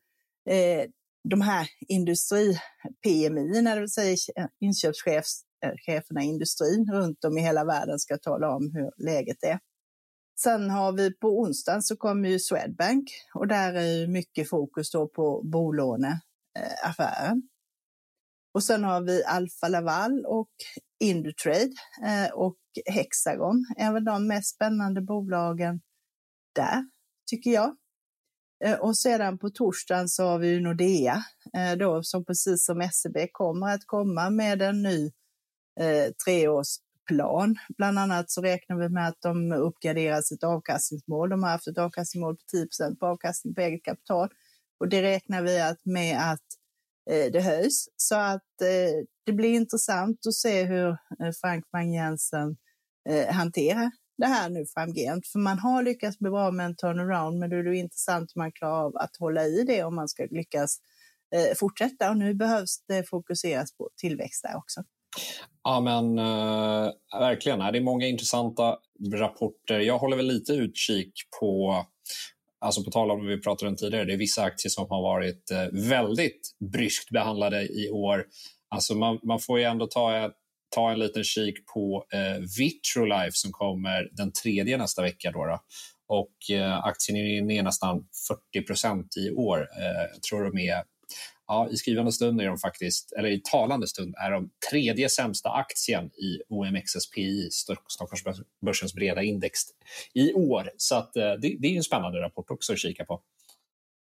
eh, 0.50 0.90
de 1.30 1.42
här 1.42 1.68
industri-PMI, 1.88 3.62
det 3.62 3.80
vill 3.80 3.90
säga 3.90 4.18
inköpschefs 4.60 5.42
Eh, 5.66 5.74
cheferna 5.86 6.24
i 6.24 6.26
industrin 6.26 6.92
runt 6.92 7.26
om 7.26 7.38
i 7.38 7.42
hela 7.42 7.66
världen 7.66 8.00
ska 8.00 8.18
tala 8.18 8.56
om 8.56 8.72
hur 8.74 9.06
läget 9.06 9.44
är. 9.44 9.60
Sen 10.40 10.70
har 10.70 10.92
vi 10.92 11.14
på 11.14 11.40
onsdagen 11.40 11.82
så 11.82 11.98
kommer 11.98 12.30
ju 12.30 12.40
Swedbank 12.40 13.10
och 13.34 13.48
där 13.48 13.74
är 13.74 14.08
mycket 14.08 14.50
fokus 14.50 14.92
då 14.92 15.08
på 15.08 15.42
bolåneaffären. 15.44 17.50
Och 18.54 18.64
sen 18.64 18.84
har 18.84 19.02
vi 19.02 19.24
Alfa 19.24 19.68
Laval 19.68 20.26
och 20.26 20.50
Indutrade 21.00 21.74
eh, 22.06 22.32
och 22.34 22.58
Hexagon 22.86 23.66
är 23.78 23.94
väl 23.94 24.06
de 24.06 24.28
mest 24.28 24.56
spännande 24.56 25.02
bolagen 25.02 25.82
där, 26.56 26.90
tycker 27.30 27.52
jag. 27.52 27.76
Eh, 28.66 28.80
och 28.80 28.98
sedan 28.98 29.40
på 29.40 29.50
torsdagen 29.50 30.10
så 30.10 30.24
har 30.24 30.40
vi 30.40 30.60
Nordea 30.60 31.24
då 31.80 32.04
som 32.04 32.26
precis 32.26 32.66
som 32.66 32.90
SEB 32.92 33.18
kommer 33.32 33.74
att 33.74 33.86
komma 33.86 34.30
med 34.30 34.62
en 34.62 34.82
ny 34.82 35.12
eh, 35.80 36.12
treårsplan. 36.26 37.56
Bland 37.78 38.00
annat 38.00 38.32
så 38.32 38.42
räknar 38.42 38.78
vi 38.78 38.90
med 38.90 39.08
att 39.08 39.22
de 39.22 39.52
uppgraderar 39.52 40.22
sitt 40.22 40.44
avkastningsmål. 40.44 41.30
De 41.30 41.44
har 41.44 41.50
haft 41.50 41.68
ett 41.68 41.78
avkastningsmål 41.78 42.36
på 42.36 42.44
10 42.52 42.96
på 43.00 43.06
avkastning 43.06 43.56
på 43.56 43.62
eget 43.62 43.84
kapital 43.84 44.30
och 44.80 44.90
det 44.90 45.02
räknar 45.02 45.42
vi 45.42 45.60
att 45.60 45.86
med 45.86 46.32
att 46.32 46.46
eh, 47.10 47.32
det 47.32 47.42
höjs. 47.42 47.88
Så 47.96 48.16
att 48.16 48.62
eh, 48.62 49.06
det 49.26 49.34
blir 49.34 49.54
intressant 49.54 50.28
att 50.28 50.34
se 50.34 50.64
hur 50.64 50.90
eh, 50.90 51.32
Frank 51.42 51.66
Wang-Jensen 51.72 52.58
eh, 53.10 53.34
hanterar 53.34 53.92
det 54.18 54.26
här 54.26 54.50
nu 54.50 54.66
framgent. 54.66 55.28
För 55.28 55.40
man 55.40 55.60
har 55.60 55.84
lyckats 55.84 56.20
bli 56.20 56.30
bra 56.30 56.52
med 56.52 56.66
en 56.66 56.76
turnaround, 56.76 57.40
men 57.40 57.50
då 57.50 57.56
är 57.56 57.64
det 57.64 57.78
intressant 57.78 58.32
om 58.36 58.40
man 58.40 58.52
klarar 58.52 58.86
av 58.86 58.98
att 58.98 59.18
hålla 59.20 59.46
i 59.46 59.64
det 59.64 59.84
om 59.84 59.96
man 59.96 60.08
ska 60.08 60.28
lyckas 60.32 60.78
eh, 61.36 61.56
fortsätta. 61.58 62.10
Och 62.10 62.18
nu 62.18 62.34
behövs 62.34 62.84
det 62.88 63.10
fokuseras 63.10 63.74
på 63.78 63.90
tillväxt 63.98 64.44
där 64.44 64.58
också. 64.58 64.84
Ja, 65.64 65.80
men 65.80 66.20
uh, 66.20 66.92
verkligen. 67.20 67.60
Det 67.60 67.78
är 67.78 67.82
många 67.82 68.08
intressanta 68.08 68.78
rapporter. 69.14 69.80
Jag 69.80 69.98
håller 69.98 70.18
väl 70.18 70.28
lite 70.28 70.54
utkik 70.54 71.14
på 71.40 71.86
Alltså 72.62 72.84
på 72.84 72.92
tal 72.92 73.12
om 73.12 73.20
vad 73.20 73.28
vi 73.28 73.42
pratade 73.42 73.70
om 73.70 73.76
tidigare, 73.76 74.06
det 74.06 74.14
är 74.14 74.18
vissa 74.18 74.44
aktier 74.44 74.70
som 74.70 74.86
har 74.90 75.02
varit 75.02 75.52
uh, 75.52 75.90
väldigt 75.90 76.56
bryskt 76.74 77.10
behandlade 77.10 77.62
i 77.62 77.90
år. 77.90 78.26
Alltså 78.70 78.96
man, 78.96 79.20
man 79.24 79.40
får 79.40 79.60
ju 79.60 79.66
ändå 79.66 79.88
ta, 79.88 80.32
ta 80.76 80.92
en 80.92 81.00
liten 81.00 81.24
kik 81.24 81.66
på 81.74 82.06
uh, 82.16 82.46
Vitrolife 82.58 83.32
som 83.32 83.52
kommer 83.52 84.10
den 84.12 84.32
tredje 84.32 84.78
nästa 84.78 85.02
vecka. 85.02 85.32
Då, 85.32 85.46
då. 85.46 85.60
Och 86.08 86.34
uh, 86.52 86.86
aktien 86.86 87.18
är 87.18 87.42
ner 87.42 87.64
nästan 87.64 88.06
40% 88.56 89.04
i 89.18 89.32
år. 89.32 89.68
jag 90.14 90.24
tror 90.24 90.44
de 90.44 90.58
är 90.70 90.84
Ja, 91.52 91.70
I 91.72 91.78
skrivande 91.78 92.12
stund 92.12 92.42
är 92.42 92.48
de 92.48 92.58
faktiskt, 92.58 93.12
eller 93.12 93.30
i 93.30 93.42
talande 93.44 93.88
stund 93.88 94.16
är 94.18 94.32
de 94.32 94.50
tredje 94.70 95.10
sämsta 95.10 95.50
aktien 95.50 96.06
i 96.06 96.42
OMXSPI, 96.50 97.50
Stockholmsbörsens 97.88 98.94
breda 98.94 99.24
index, 99.24 99.60
i 100.14 100.34
år. 100.34 100.72
Så 100.78 100.96
att, 100.96 101.16
eh, 101.16 101.24
det, 101.24 101.56
det 101.60 101.68
är 101.68 101.78
en 101.78 101.84
spännande 101.84 102.22
rapport 102.22 102.52
också 102.52 102.74
att 102.74 102.80
kika 102.80 103.06
på. 103.06 103.22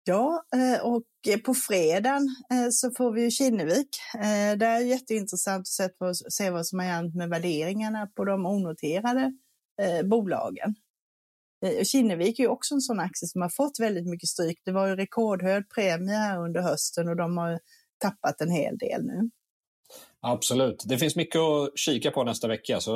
Ja, 0.03 0.43
eh, 0.55 0.85
och 0.85 1.03
på 1.45 1.53
fredagen 1.53 2.35
eh, 2.51 2.69
så 2.71 2.91
får 2.91 3.11
vi 3.11 3.23
ju 3.23 3.31
Kinnevik. 3.31 3.89
Det 4.57 4.65
är 4.65 4.79
jätteintressant 4.79 5.67
att 5.99 6.33
se 6.33 6.49
vad 6.49 6.67
som 6.67 6.79
har 6.79 6.85
hänt 6.85 7.15
med 7.15 7.29
värderingarna 7.29 8.07
på 8.07 8.25
de 8.25 8.45
onoterade 8.45 9.33
bolagen. 10.03 10.75
Eh, 11.65 11.83
Kinnevik 11.83 12.39
är 12.39 12.43
ju 12.43 12.49
också 12.49 12.75
en 12.75 12.81
sån 12.81 12.99
aktie 12.99 13.27
som 13.27 13.41
har 13.41 13.49
fått 13.49 13.79
väldigt 13.79 14.07
mycket 14.07 14.29
stryk. 14.29 14.61
Det 14.65 14.71
var 14.71 14.87
ju 14.87 14.95
rekordhög 14.95 15.69
premie 15.69 16.15
här 16.15 16.39
under 16.39 16.61
hösten 16.61 17.07
och 17.07 17.15
de 17.15 17.37
har 17.37 17.59
tappat 17.97 18.41
en 18.41 18.51
hel 18.51 18.77
del 18.77 19.03
nu. 19.03 19.29
Absolut. 20.21 20.83
Det 20.87 20.97
finns 20.97 21.15
mycket 21.15 21.39
att 21.39 21.77
kika 21.79 22.11
på 22.11 22.23
nästa 22.23 22.47
vecka, 22.47 22.79
så 22.79 22.91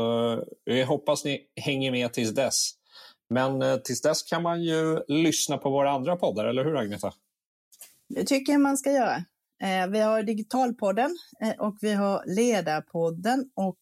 jag 0.63 0.87
hoppas 0.87 1.25
ni 1.25 1.41
hänger 1.55 1.91
med 1.91 2.13
tills 2.13 2.35
dess. 2.35 2.71
Men 3.29 3.61
eh, 3.61 3.75
tills 3.75 4.01
dess 4.01 4.23
kan 4.23 4.43
man 4.43 4.63
ju 4.63 4.99
lyssna 5.07 5.57
på 5.57 5.69
våra 5.69 5.91
andra 5.91 6.15
poddar, 6.15 6.45
eller 6.45 6.65
hur 6.65 6.77
Agneta? 6.77 7.13
Det 8.09 8.23
tycker 8.23 8.51
jag 8.51 8.61
man 8.61 8.77
ska 8.77 8.91
göra. 8.91 9.15
Eh, 9.63 9.87
vi 9.91 9.99
har 9.99 10.23
Digitalpodden 10.23 11.17
och 11.59 11.77
vi 11.81 11.93
har 11.93 12.23
Ledarpodden 12.25 13.49
och 13.55 13.77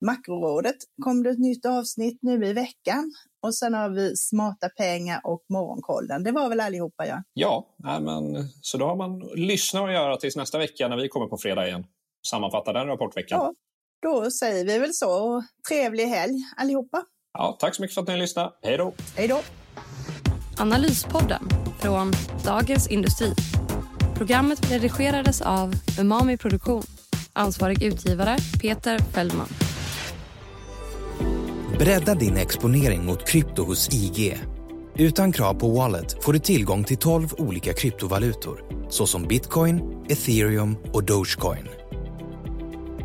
Makrorådet 0.00 0.76
kom 1.02 1.22
det 1.22 1.30
ett 1.30 1.38
nytt 1.38 1.66
avsnitt 1.66 2.18
nu 2.22 2.46
i 2.46 2.52
veckan. 2.52 3.12
Och 3.42 3.54
sen 3.54 3.74
har 3.74 3.88
vi 3.88 4.16
Smarta 4.16 4.68
pengar 4.68 5.20
och 5.24 5.44
Morgonkollen. 5.48 6.24
Det 6.24 6.32
var 6.32 6.48
väl 6.48 6.60
allihopa, 6.60 7.06
ja? 7.06 7.22
Ja, 7.32 7.66
men, 8.00 8.48
så 8.60 8.78
då 8.78 8.86
har 8.86 8.96
man 8.96 9.18
lyssna 9.34 9.82
och 9.82 9.92
göra 9.92 10.16
tills 10.16 10.36
nästa 10.36 10.58
vecka 10.58 10.88
när 10.88 10.96
vi 10.96 11.08
kommer 11.08 11.26
på 11.26 11.38
fredag 11.38 11.66
igen. 11.68 11.84
Sammanfatta 12.30 12.72
den 12.72 12.86
rapportveckan. 12.86 13.38
Ja, 13.40 13.54
då 14.02 14.30
säger 14.30 14.64
vi 14.64 14.78
väl 14.78 14.94
så. 14.94 15.42
Trevlig 15.68 16.06
helg 16.06 16.34
allihopa. 16.56 17.02
Ja, 17.32 17.56
tack 17.60 17.74
så 17.74 17.82
mycket 17.82 17.94
för 17.94 18.02
att 18.02 18.08
ni 18.08 18.16
lyssnade. 18.16 18.52
Hej 18.62 18.76
då! 18.76 18.92
Hej 19.16 19.28
då! 19.28 19.40
Analyspodden 20.58 21.48
från 21.80 22.12
Dagens 22.44 22.88
Industri. 22.88 23.32
Programmet 24.16 24.70
redigerades 24.72 25.40
av 25.40 25.72
Umami 26.00 26.36
Produktion. 26.36 26.82
Ansvarig 27.32 27.82
utgivare 27.82 28.36
Peter 28.62 28.98
Fellman. 28.98 29.48
Bredda 31.78 32.14
din 32.14 32.36
exponering 32.36 33.04
mot 33.04 33.28
krypto 33.28 33.64
hos 33.64 33.88
IG. 33.94 34.38
Utan 34.96 35.32
krav 35.32 35.54
på 35.54 35.68
Wallet 35.68 36.24
får 36.24 36.32
du 36.32 36.38
tillgång 36.38 36.84
till 36.84 36.96
12 36.96 37.28
olika 37.38 37.72
kryptovalutor 37.72 38.64
såsom 38.90 39.22
bitcoin, 39.22 39.80
ethereum 40.08 40.76
och 40.92 41.04
dogecoin. 41.04 41.68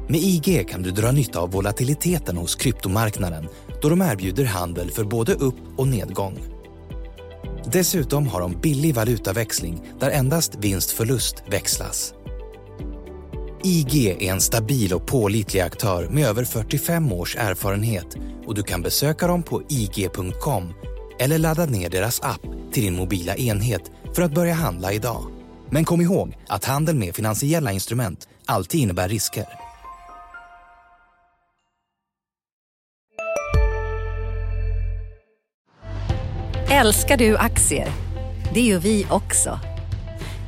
Med 0.09 0.19
IG 0.21 0.69
kan 0.69 0.81
du 0.81 0.91
dra 0.91 1.11
nytta 1.11 1.39
av 1.39 1.51
volatiliteten 1.51 2.37
hos 2.37 2.55
kryptomarknaden 2.55 3.47
då 3.81 3.89
de 3.89 4.01
erbjuder 4.01 4.45
handel 4.45 4.91
för 4.91 5.03
både 5.03 5.33
upp 5.33 5.55
och 5.77 5.87
nedgång. 5.87 6.37
Dessutom 7.65 8.27
har 8.27 8.41
de 8.41 8.61
billig 8.61 8.95
valutaväxling 8.95 9.83
där 9.99 10.11
endast 10.11 10.55
vinst-förlust 10.55 11.43
växlas. 11.51 12.13
IG 13.63 14.05
är 14.05 14.21
en 14.21 14.41
stabil 14.41 14.93
och 14.93 15.07
pålitlig 15.07 15.61
aktör 15.61 16.09
med 16.09 16.27
över 16.27 16.43
45 16.43 17.11
års 17.11 17.35
erfarenhet 17.35 18.17
och 18.47 18.55
du 18.55 18.63
kan 18.63 18.81
besöka 18.81 19.27
dem 19.27 19.43
på 19.43 19.61
ig.com 19.69 20.73
eller 21.19 21.37
ladda 21.37 21.65
ner 21.65 21.89
deras 21.89 22.21
app 22.21 22.41
till 22.71 22.83
din 22.83 22.95
mobila 22.95 23.35
enhet 23.35 23.91
för 24.15 24.21
att 24.21 24.33
börja 24.33 24.53
handla 24.53 24.93
idag. 24.93 25.25
Men 25.69 25.85
kom 25.85 26.01
ihåg 26.01 26.37
att 26.47 26.65
handel 26.65 26.95
med 26.95 27.15
finansiella 27.15 27.71
instrument 27.71 28.27
alltid 28.45 28.81
innebär 28.81 29.09
risker. 29.09 29.45
Älskar 36.71 37.17
du 37.17 37.37
aktier? 37.37 37.87
Det 38.53 38.61
gör 38.61 38.79
vi 38.79 39.07
också. 39.09 39.59